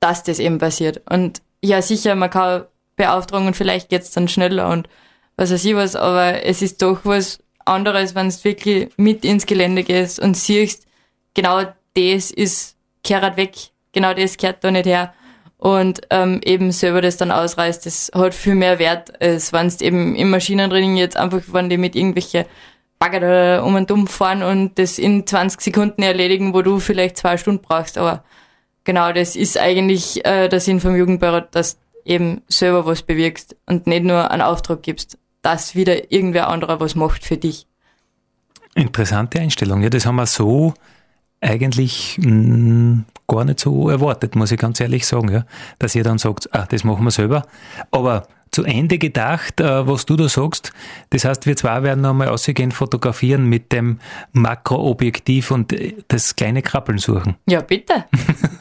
dass 0.01 0.25
das 0.25 0.41
eben 0.41 0.59
passiert. 0.59 1.01
Und 1.09 1.41
ja, 1.63 1.81
sicher, 1.83 2.15
man 2.15 2.31
kann 2.31 2.65
beauftragen 2.97 3.55
vielleicht 3.55 3.89
geht's 3.89 4.11
dann 4.11 4.29
schneller 4.29 4.69
und 4.69 4.89
was 5.37 5.53
weiß 5.53 5.65
ich 5.65 5.75
was, 5.75 5.97
aber 5.97 6.45
es 6.45 6.63
ist 6.63 6.83
doch 6.83 7.01
was 7.05 7.39
anderes, 7.65 8.15
wenn 8.15 8.29
du 8.29 8.45
wirklich 8.45 8.91
mit 8.97 9.25
ins 9.25 9.47
Gelände 9.47 9.83
gehst 9.83 10.21
und 10.21 10.37
siehst, 10.37 10.87
genau 11.35 11.63
das 11.95 12.31
ist, 12.31 12.77
kehrt 13.03 13.37
weg, 13.37 13.55
genau 13.93 14.13
das 14.13 14.37
kehrt 14.37 14.63
da 14.63 14.71
nicht 14.71 14.87
her 14.87 15.15
und 15.57 16.01
ähm, 16.11 16.41
eben 16.45 16.73
selber 16.73 17.01
das 17.01 17.17
dann 17.17 17.31
ausreißt, 17.31 17.87
das 17.87 18.11
hat 18.15 18.35
viel 18.35 18.57
mehr 18.57 18.79
Wert, 18.79 19.21
als 19.23 19.53
wenn 19.53 19.69
es 19.69 19.81
eben 19.81 20.17
im 20.17 20.31
Maschinentraining 20.31 20.97
jetzt 20.97 21.17
einfach, 21.17 21.41
wenn 21.53 21.71
die 21.71 21.79
mit 21.79 21.95
irgendwelche 21.95 22.47
Bagger 22.99 23.65
um 23.65 23.77
und 23.77 23.91
um 23.91 24.07
fahren 24.07 24.43
und 24.43 24.79
das 24.79 24.99
in 24.99 25.27
20 25.27 25.61
Sekunden 25.61 26.03
erledigen, 26.03 26.53
wo 26.53 26.63
du 26.63 26.79
vielleicht 26.79 27.17
zwei 27.17 27.37
Stunden 27.37 27.63
brauchst. 27.63 27.99
Aber 27.99 28.25
genau, 28.85 29.13
das 29.13 29.37
ist 29.37 29.59
eigentlich 29.59 30.25
äh, 30.25 30.49
der 30.49 30.61
Sinn 30.61 30.81
vom 30.81 30.97
Jugendbeirat, 30.97 31.55
dass 31.55 31.79
eben 32.05 32.43
selber 32.49 32.87
was 32.87 33.03
bewirkst 33.03 33.57
und 33.67 33.87
nicht 33.87 34.05
nur 34.05 34.31
einen 34.31 34.43
Auftrag 34.43 34.83
gibst, 34.83 35.19
dass 35.43 35.75
wieder 35.75 36.13
irgendwer 36.13 36.49
anderer 36.49 36.81
was 36.81 36.95
macht 36.95 37.25
für 37.25 37.37
dich. 37.37 37.67
Interessante 38.75 39.39
Einstellung. 39.41 39.83
Ja, 39.83 39.91
das 39.91 40.07
haben 40.07 40.17
wir 40.17 40.27
so 40.27 40.75
eigentlich 41.41 42.19
mh, 42.19 42.31
mm, 42.31 43.05
gar 43.27 43.45
nicht 43.45 43.61
so 43.61 43.89
erwartet, 43.89 44.37
muss 44.37 44.53
ich 44.53 44.59
ganz 44.59 44.81
ehrlich 44.81 45.07
sagen, 45.07 45.31
ja, 45.31 45.45
dass 45.79 45.95
ihr 45.95 46.05
dann 46.05 46.19
sagt, 46.19 46.55
ah, 46.55 46.67
das 46.69 46.85
machen 46.85 47.05
wir 47.05 47.11
selber. 47.11 47.45
Aber 47.91 48.29
zu 48.53 48.65
Ende 48.65 48.99
gedacht, 48.99 49.61
äh, 49.61 49.87
was 49.87 50.07
du 50.07 50.17
da 50.17 50.29
sagst, 50.29 50.73
das 51.11 51.25
heißt, 51.25 51.47
wir 51.47 51.57
zwei 51.57 51.83
werden 51.83 52.03
nochmal 52.03 52.29
ausgehen 52.29 52.71
fotografieren 52.71 53.47
mit 53.47 53.73
dem 53.73 53.99
Makroobjektiv 54.33 55.51
und 55.51 55.73
äh, 55.73 55.97
das 56.09 56.37
kleine 56.37 56.63
Krabbeln 56.63 56.99
suchen. 56.99 57.37
Ja, 57.49 57.63
bitte. 57.63 58.05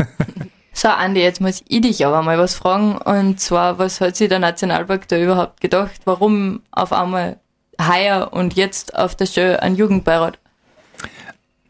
so, 0.73 0.88
Andi, 0.88 1.21
jetzt 1.21 1.41
muss 1.41 1.62
ich 1.67 1.82
dich 1.82 2.06
aber 2.06 2.21
mal 2.21 2.39
was 2.39 2.56
fragen. 2.56 2.97
Und 2.97 3.39
zwar, 3.39 3.77
was 3.77 4.01
hat 4.01 4.15
sich 4.15 4.30
der 4.30 4.39
Nationalpark 4.39 5.08
da 5.10 5.19
überhaupt 5.19 5.60
gedacht? 5.60 6.01
Warum 6.06 6.62
auf 6.71 6.93
einmal 6.93 7.38
heuer 7.80 8.30
und 8.32 8.56
jetzt 8.56 8.95
auf 8.95 9.15
der 9.15 9.25
Show 9.25 9.58
ein 9.60 9.75
Jugendbeirat? 9.75 10.39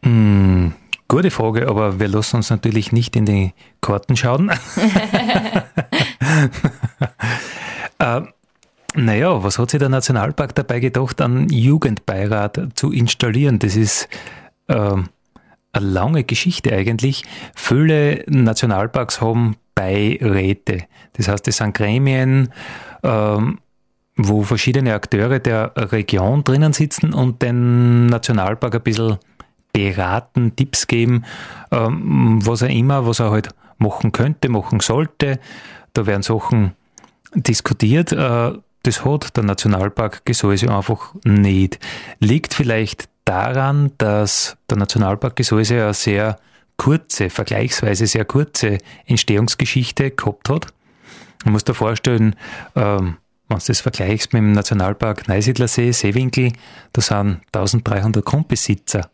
Mm, 0.02 0.68
Gute 1.12 1.30
Frage, 1.30 1.68
aber 1.68 2.00
wir 2.00 2.08
lassen 2.08 2.36
uns 2.36 2.48
natürlich 2.48 2.90
nicht 2.90 3.16
in 3.16 3.26
die 3.26 3.52
Karten 3.82 4.16
schauen. 4.16 4.50
äh, 8.02 8.22
naja, 8.94 9.42
was 9.42 9.58
hat 9.58 9.70
sich 9.70 9.78
der 9.78 9.88
Nationalpark 9.88 10.54
dabei 10.54 10.80
gedacht, 10.80 11.20
einen 11.20 11.48
Jugendbeirat 11.48 12.60
zu 12.74 12.92
installieren? 12.92 13.58
Das 13.58 13.76
ist 13.76 14.08
äh, 14.68 14.74
eine 14.74 15.06
lange 15.74 16.24
Geschichte 16.24 16.72
eigentlich. 16.72 17.24
Viele 17.54 18.24
Nationalparks 18.26 19.20
haben 19.20 19.56
Beiräte. 19.74 20.84
Das 21.14 21.28
heißt, 21.28 21.48
es 21.48 21.56
sind 21.56 21.74
Gremien, 21.74 22.52
ähm, 23.02 23.60
wo 24.16 24.42
verschiedene 24.42 24.94
Akteure 24.94 25.38
der 25.38 25.72
Region 25.76 26.44
drinnen 26.44 26.74
sitzen 26.74 27.14
und 27.14 27.40
den 27.40 28.06
Nationalpark 28.06 28.74
ein 28.74 28.82
bisschen 28.82 29.16
beraten, 29.72 30.54
Tipps 30.54 30.86
geben, 30.86 31.24
ähm, 31.70 32.40
was 32.44 32.60
er 32.60 32.68
immer, 32.68 33.06
was 33.06 33.20
er 33.20 33.30
halt 33.30 33.48
machen 33.78 34.12
könnte, 34.12 34.50
machen 34.50 34.80
sollte. 34.80 35.40
Da 35.94 36.04
werden 36.04 36.22
Sachen 36.22 36.72
diskutiert. 37.34 38.12
Äh, 38.12 38.52
das 38.82 39.04
hat 39.04 39.36
der 39.36 39.44
Nationalpark 39.44 40.24
Gesäuse 40.24 40.74
einfach 40.74 41.14
nicht. 41.24 41.78
Liegt 42.18 42.54
vielleicht 42.54 43.08
daran, 43.24 43.92
dass 43.98 44.56
der 44.68 44.78
Nationalpark 44.78 45.36
Gesäuse 45.36 45.82
eine 45.82 45.94
sehr 45.94 46.38
kurze, 46.76 47.30
vergleichsweise 47.30 48.06
sehr 48.06 48.24
kurze 48.24 48.78
Entstehungsgeschichte 49.06 50.10
gehabt 50.10 50.48
hat. 50.48 50.66
Man 51.44 51.52
muss 51.52 51.64
da 51.64 51.74
vorstellen, 51.74 52.34
ähm, 52.74 53.18
wenn 53.48 53.58
du 53.58 53.64
das 53.66 53.80
vergleichst 53.80 54.32
mit 54.32 54.40
dem 54.40 54.52
Nationalpark 54.52 55.28
Neusiedlersee, 55.28 55.92
Seewinkel, 55.92 56.52
da 56.92 57.02
sind 57.02 57.42
1300 57.52 58.24
Grundbesitzer 58.24 59.10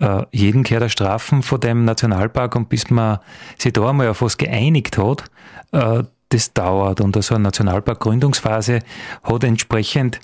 äh, 0.00 0.24
jeden 0.32 0.62
gehört 0.62 0.82
er 0.82 0.88
Strafen 0.88 1.42
vor 1.42 1.58
dem 1.58 1.84
Nationalpark 1.84 2.56
und 2.56 2.68
bis 2.68 2.90
man 2.90 3.18
sich 3.58 3.72
da 3.72 3.88
einmal 3.88 4.08
auf 4.08 4.22
was 4.22 4.36
geeinigt 4.36 4.98
hat, 4.98 5.24
äh, 5.72 6.02
das 6.34 6.52
dauert. 6.52 7.00
Und 7.00 7.20
so 7.22 7.34
eine 7.34 7.44
Nationalpark-Gründungsphase 7.44 8.80
hat 9.22 9.44
entsprechend 9.44 10.20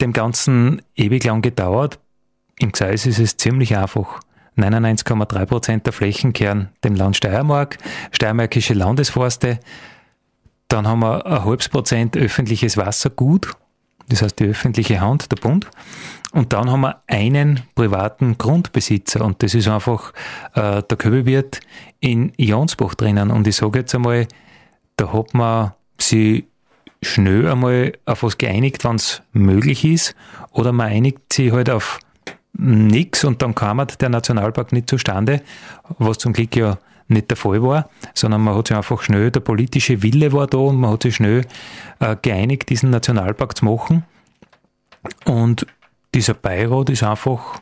dem 0.00 0.12
Ganzen 0.12 0.82
ewig 0.94 1.24
lang 1.24 1.42
gedauert. 1.42 1.98
Im 2.58 2.70
Gseis 2.70 3.06
ist 3.06 3.18
es 3.18 3.36
ziemlich 3.36 3.76
einfach. 3.76 4.20
99,3 4.56 5.46
Prozent 5.46 5.86
der 5.86 5.92
Flächen 5.92 6.32
kehren 6.32 6.68
dem 6.84 6.94
Land 6.94 7.16
Steiermark, 7.16 7.78
Steiermärkische 8.12 8.74
Landesforste. 8.74 9.58
Dann 10.68 10.86
haben 10.86 11.00
wir 11.00 11.26
ein 11.26 11.44
halbes 11.44 11.68
Prozent 11.68 12.16
öffentliches 12.16 12.76
Wassergut, 12.76 13.52
das 14.08 14.22
heißt 14.22 14.38
die 14.38 14.44
öffentliche 14.44 15.00
Hand, 15.00 15.32
der 15.32 15.36
Bund. 15.36 15.68
Und 16.32 16.52
dann 16.52 16.70
haben 16.70 16.82
wir 16.82 17.02
einen 17.08 17.62
privaten 17.74 18.38
Grundbesitzer 18.38 19.24
und 19.24 19.42
das 19.42 19.54
ist 19.54 19.66
einfach 19.66 20.12
äh, 20.54 20.82
der 20.82 20.96
Köbelwirt 20.96 21.60
in 22.00 22.32
Jonsbach 22.36 22.94
drinnen. 22.94 23.30
Und 23.30 23.46
ich 23.48 23.56
sage 23.56 23.80
jetzt 23.80 23.94
einmal, 23.94 24.26
da 24.96 25.12
hat 25.12 25.34
man 25.34 25.72
sich 25.98 26.44
schnell 27.02 27.48
einmal 27.48 27.92
auf 28.06 28.22
was 28.22 28.38
geeinigt, 28.38 28.84
wenn 28.84 28.96
es 28.96 29.22
möglich 29.32 29.84
ist, 29.84 30.14
oder 30.52 30.72
man 30.72 30.88
einigt 30.88 31.32
sich 31.32 31.52
halt 31.52 31.70
auf 31.70 32.00
nichts 32.52 33.24
und 33.24 33.42
dann 33.42 33.54
kam 33.54 33.84
der 34.00 34.08
Nationalpark 34.08 34.72
nicht 34.72 34.88
zustande, 34.88 35.42
was 35.98 36.18
zum 36.18 36.32
Glück 36.32 36.54
ja 36.56 36.78
nicht 37.08 37.30
der 37.30 37.36
Fall 37.36 37.62
war, 37.62 37.90
sondern 38.14 38.42
man 38.42 38.56
hat 38.56 38.68
sich 38.68 38.76
einfach 38.76 39.02
schnell, 39.02 39.30
der 39.30 39.40
politische 39.40 40.02
Wille 40.02 40.32
war 40.32 40.46
da 40.46 40.58
und 40.58 40.76
man 40.76 40.92
hat 40.92 41.02
sich 41.02 41.16
schnell 41.16 41.44
äh, 42.00 42.16
geeinigt, 42.20 42.70
diesen 42.70 42.90
Nationalpark 42.90 43.56
zu 43.56 43.64
machen. 43.66 44.04
Und 45.26 45.66
dieser 46.14 46.34
Beirat 46.34 46.88
ist 46.90 47.02
einfach 47.02 47.60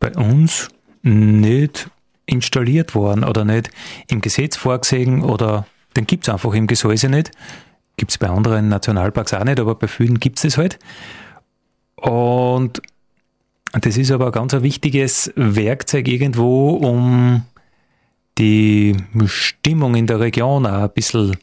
bei 0.00 0.12
uns 0.12 0.68
nicht 1.02 1.90
installiert 2.24 2.94
worden 2.94 3.24
oder 3.24 3.44
nicht 3.44 3.70
im 4.08 4.20
Gesetz 4.20 4.56
vorgesehen 4.56 5.22
oder 5.22 5.66
den 5.96 6.06
gibt 6.06 6.26
es 6.26 6.32
einfach 6.32 6.52
im 6.54 6.66
Gesäuse 6.66 7.08
nicht. 7.08 7.30
Gibt 7.96 8.10
es 8.10 8.18
bei 8.18 8.28
anderen 8.28 8.68
Nationalparks 8.68 9.34
auch 9.34 9.44
nicht, 9.44 9.60
aber 9.60 9.74
bei 9.74 9.88
vielen 9.88 10.18
gibt 10.18 10.38
es 10.38 10.42
das 10.42 10.58
halt. 10.58 10.78
Und 11.96 12.82
das 13.72 13.96
ist 13.96 14.10
aber 14.10 14.26
ein 14.26 14.32
ganz 14.32 14.52
wichtiges 14.54 15.32
Werkzeug 15.36 16.08
irgendwo, 16.08 16.70
um 16.70 17.44
die 18.38 18.96
Stimmung 19.26 19.94
in 19.94 20.06
der 20.06 20.20
Region 20.20 20.66
auch 20.66 20.82
ein 20.82 20.90
bisschen 20.90 21.36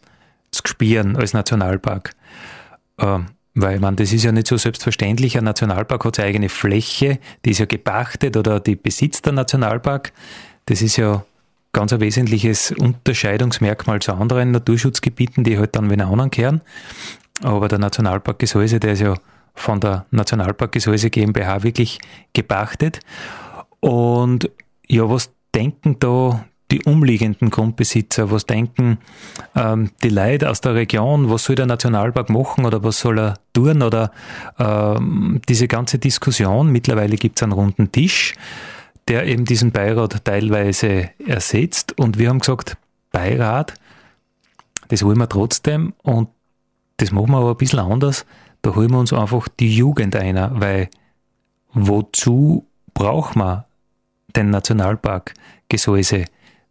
zu 0.52 0.64
spüren 0.66 1.16
als 1.16 1.34
Nationalpark. 1.34 2.12
Ähm, 2.98 3.28
weil, 3.56 3.80
meine, 3.80 3.98
das 3.98 4.14
ist 4.14 4.24
ja 4.24 4.32
nicht 4.32 4.48
so 4.48 4.58
selbstverständlich. 4.58 5.38
Ein 5.38 5.44
Nationalpark 5.44 6.06
hat 6.06 6.16
seine 6.16 6.30
eigene 6.30 6.50
Fläche, 6.50 7.20
die 7.46 7.52
ist 7.52 7.60
ja 7.60 7.66
gepachtet 7.66 8.38
oder 8.38 8.60
die 8.60 8.76
besitzt 8.76 9.26
der 9.26 9.34
Nationalpark. 9.34 10.14
Das 10.66 10.82
ist 10.82 10.98
ja 10.98 11.26
ganz 11.72 11.94
ein 11.94 12.00
wesentliches 12.00 12.72
Unterscheidungsmerkmal 12.72 14.00
zu 14.00 14.14
anderen 14.14 14.52
Naturschutzgebieten, 14.52 15.44
die 15.44 15.58
halt 15.58 15.76
dann 15.76 15.90
wieder 15.90 16.08
ankehren. 16.08 16.62
Aber 17.44 17.68
der 17.68 17.80
Nationalpark 17.80 18.40
Gesäuse, 18.40 18.80
der 18.80 18.94
ist 18.94 19.02
ja 19.02 19.16
von 19.54 19.80
der 19.80 20.06
Nationalpark 20.12 20.72
Gesäuse 20.72 21.10
GmbH 21.10 21.64
wirklich 21.64 22.00
gepachtet. 22.34 23.00
Und 23.80 24.50
ja, 24.88 25.10
was 25.10 25.32
denken 25.54 25.98
da 26.00 26.46
die 26.72 26.84
umliegenden 26.84 27.50
Grundbesitzer? 27.50 28.32
Was 28.32 28.46
denken 28.46 29.00
ähm, 29.56 29.92
die 30.04 30.10
Leute 30.10 30.50
aus 30.50 30.62
der 30.62 30.76
Region? 30.76 31.30
Was 31.30 31.46
soll 31.46 31.56
der 31.56 31.66
Nationalpark 31.66 32.30
machen 32.30 32.66
oder 32.66 32.84
was 32.84 33.00
soll 33.00 33.20
er 33.20 33.34
tun? 33.54 33.82
Oder 33.82 34.12
ähm, 34.60 35.42
diese 35.50 35.68
ganze 35.68 35.98
Diskussion. 35.98 36.72
Mittlerweile 36.72 37.16
gibt 37.16 37.40
es 37.40 37.44
einen 37.44 37.54
runden 37.54 37.92
Tisch, 37.92 38.36
der 39.10 39.26
eben 39.26 39.44
diesen 39.44 39.72
Beirat 39.72 40.24
teilweise 40.24 41.10
ersetzt. 41.26 41.98
Und 42.00 42.18
wir 42.18 42.30
haben 42.30 42.40
gesagt, 42.40 42.78
Beirat, 43.12 43.74
das 44.88 45.04
wollen 45.04 45.18
wir 45.18 45.28
trotzdem 45.28 45.94
und 46.04 46.30
das 46.98 47.12
machen 47.12 47.32
wir 47.32 47.38
aber 47.38 47.52
ein 47.52 47.58
bisschen 47.58 47.80
anders. 47.80 48.26
Da 48.62 48.76
holen 48.76 48.92
wir 48.92 49.00
uns 49.00 49.14
einfach 49.14 49.48
die 49.48 49.76
Jugend 49.76 50.16
einer, 50.16 50.52
weil 50.60 50.90
wozu 51.74 52.68
braucht 52.94 53.36
man 53.36 53.64
den 54.36 54.50
Nationalpark 54.50 55.34
Gesäuse? 55.70 56.26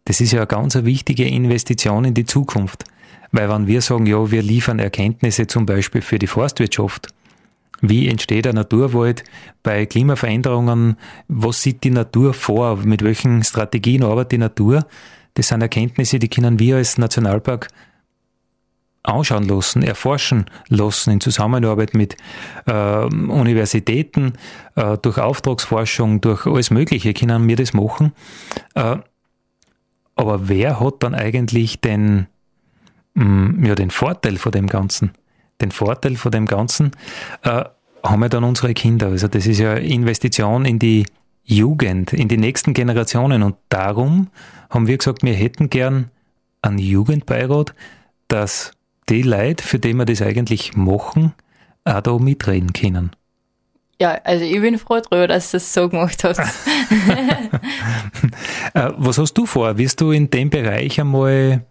Das 0.05 0.21
ist 0.21 0.31
ja 0.31 0.39
eine 0.39 0.47
ganz 0.47 0.75
wichtige 0.75 1.27
Investition 1.27 2.05
in 2.05 2.13
die 2.13 2.25
Zukunft. 2.25 2.85
Weil 3.31 3.49
wenn 3.49 3.67
wir 3.67 3.81
sagen, 3.81 4.05
ja, 4.05 4.31
wir 4.31 4.41
liefern 4.41 4.79
Erkenntnisse 4.79 5.47
zum 5.47 5.65
Beispiel 5.65 6.01
für 6.01 6.19
die 6.19 6.27
Forstwirtschaft, 6.27 7.13
wie 7.81 8.07
entsteht 8.07 8.47
ein 8.47 8.55
Naturwald 8.55 9.23
bei 9.63 9.85
Klimaveränderungen? 9.85 10.97
Was 11.27 11.61
sieht 11.61 11.83
die 11.83 11.91
Natur 11.91 12.33
vor? 12.33 12.77
Mit 12.77 13.03
welchen 13.03 13.43
Strategien 13.43 14.03
arbeitet 14.03 14.33
die 14.33 14.37
Natur? 14.39 14.85
Das 15.35 15.47
sind 15.47 15.61
Erkenntnisse, 15.61 16.19
die 16.19 16.27
können 16.27 16.59
wir 16.59 16.77
als 16.77 16.97
Nationalpark 16.97 17.69
anschauen 19.03 19.47
lassen, 19.47 19.81
erforschen 19.81 20.45
lassen 20.67 21.11
in 21.11 21.21
Zusammenarbeit 21.21 21.93
mit 21.93 22.17
äh, 22.65 23.05
Universitäten, 23.05 24.33
äh, 24.75 24.97
durch 24.97 25.17
Auftragsforschung, 25.17 26.21
durch 26.21 26.45
alles 26.45 26.69
Mögliche 26.69 27.13
können 27.13 27.47
wir 27.47 27.55
das 27.55 27.73
machen. 27.73 28.11
Äh, 28.75 28.97
aber 30.15 30.49
wer 30.49 30.81
hat 30.81 30.95
dann 30.99 31.15
eigentlich 31.15 31.79
den, 31.79 32.27
mm, 33.13 33.63
ja, 33.63 33.75
den 33.75 33.89
Vorteil 33.89 34.37
von 34.37 34.51
dem 34.51 34.67
Ganzen? 34.67 35.13
Den 35.61 35.71
Vorteil 35.71 36.15
von 36.15 36.31
dem 36.31 36.45
Ganzen 36.45 36.91
äh, 37.43 37.63
haben 38.03 38.21
ja 38.21 38.29
dann 38.29 38.43
unsere 38.43 38.73
Kinder. 38.73 39.07
Also 39.07 39.27
das 39.27 39.45
ist 39.45 39.59
ja 39.59 39.73
Investition 39.75 40.65
in 40.65 40.79
die 40.79 41.05
Jugend, 41.43 42.13
in 42.13 42.27
die 42.27 42.37
nächsten 42.37 42.73
Generationen. 42.73 43.43
Und 43.43 43.55
darum 43.69 44.27
haben 44.69 44.87
wir 44.87 44.97
gesagt, 44.97 45.23
wir 45.23 45.33
hätten 45.33 45.69
gern 45.69 46.11
einen 46.61 46.77
Jugendbeirat, 46.77 47.73
dass 48.27 48.71
die 49.09 49.23
Leute, 49.23 49.63
für 49.63 49.79
die 49.79 49.93
wir 49.93 50.05
das 50.05 50.21
eigentlich 50.21 50.75
machen, 50.75 51.33
auch 51.83 52.01
da 52.01 52.17
mitreden 52.17 52.73
können. 52.73 53.11
Ja, 54.01 54.17
also 54.23 54.45
ich 54.45 54.61
bin 54.61 54.77
froh 54.77 55.01
darüber, 55.01 55.27
dass 55.27 55.51
du 55.51 55.57
das 55.57 55.73
so 55.73 55.89
gemacht 55.89 56.23
hast. 56.23 56.41
Äh, 58.75 58.91
was 58.97 59.17
hast 59.17 59.33
du 59.33 59.47
vor? 59.47 59.79
Wirst 59.79 59.99
du 59.99 60.11
in 60.11 60.29
dem 60.29 60.51
Bereich 60.51 61.01
einmal 61.01 61.65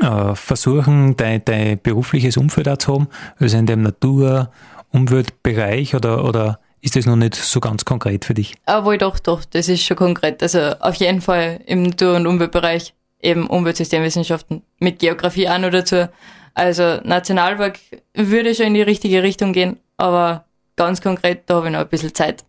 äh, 0.00 0.34
versuchen, 0.34 1.16
dein, 1.16 1.44
dein 1.44 1.80
berufliches 1.80 2.36
Umfeld 2.36 2.68
auch 2.68 2.78
zu 2.78 2.94
haben? 2.94 3.08
Also 3.38 3.56
in 3.56 3.66
dem 3.66 3.82
Natur-, 3.82 4.50
Umweltbereich 4.96 5.94
oder, 5.94 6.24
oder 6.24 6.58
ist 6.80 6.96
das 6.96 7.06
noch 7.06 7.16
nicht 7.16 7.34
so 7.34 7.60
ganz 7.60 7.84
konkret 7.84 8.24
für 8.24 8.34
dich? 8.34 8.54
Aber 8.64 8.96
doch, 8.96 9.18
doch, 9.18 9.44
das 9.44 9.68
ist 9.68 9.82
schon 9.82 9.96
konkret. 9.96 10.42
Also 10.42 10.60
auf 10.80 10.94
jeden 10.96 11.20
Fall 11.20 11.60
im 11.66 11.82
Natur- 11.82 12.16
und 12.16 12.26
Umweltbereich, 12.26 12.94
eben 13.20 13.46
Umweltsystemwissenschaften 13.46 14.62
mit 14.78 14.98
Geografie 14.98 15.48
auch 15.48 15.58
noch 15.58 15.70
dazu. 15.70 16.08
Also 16.54 16.98
Nationalpark 17.02 17.78
würde 18.14 18.54
schon 18.54 18.66
in 18.66 18.74
die 18.74 18.82
richtige 18.82 19.22
Richtung 19.22 19.52
gehen, 19.52 19.78
aber 19.96 20.44
ganz 20.76 21.00
konkret, 21.00 21.42
da 21.46 21.56
habe 21.56 21.66
ich 21.66 21.72
noch 21.72 21.80
ein 21.80 21.88
bisschen 21.88 22.14
Zeit, 22.14 22.44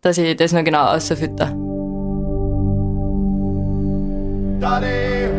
dass 0.00 0.18
ich 0.18 0.36
das 0.36 0.52
noch 0.52 0.64
genau 0.64 0.84
ausfütter. 0.84 1.54
Dale 4.60 5.30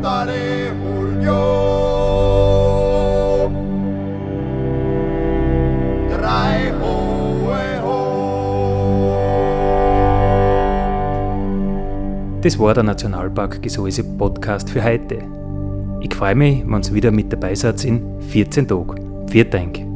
Julio, 0.00 0.02
dale 0.02 0.72
Julio. 0.82 1.50
Drei 6.08 6.72
hohe 6.80 7.82
ho. 7.82 7.90
Das 12.40 12.58
war 12.58 12.74
der 12.74 12.84
Nationalpark 12.84 13.62
Gesäuse 13.62 14.02
Podcast 14.04 14.70
für 14.70 14.82
heute. 14.82 15.18
Ich 16.00 16.14
freue 16.14 16.34
mich, 16.34 16.64
wenn 16.66 16.82
ihr 16.82 16.94
wieder 16.94 17.10
mit 17.10 17.30
dabei 17.32 17.54
seid 17.54 17.84
in 17.84 18.02
14 18.20 18.66
Tagen. 18.66 19.26
Vielen 19.28 19.50
Dank. 19.50 19.89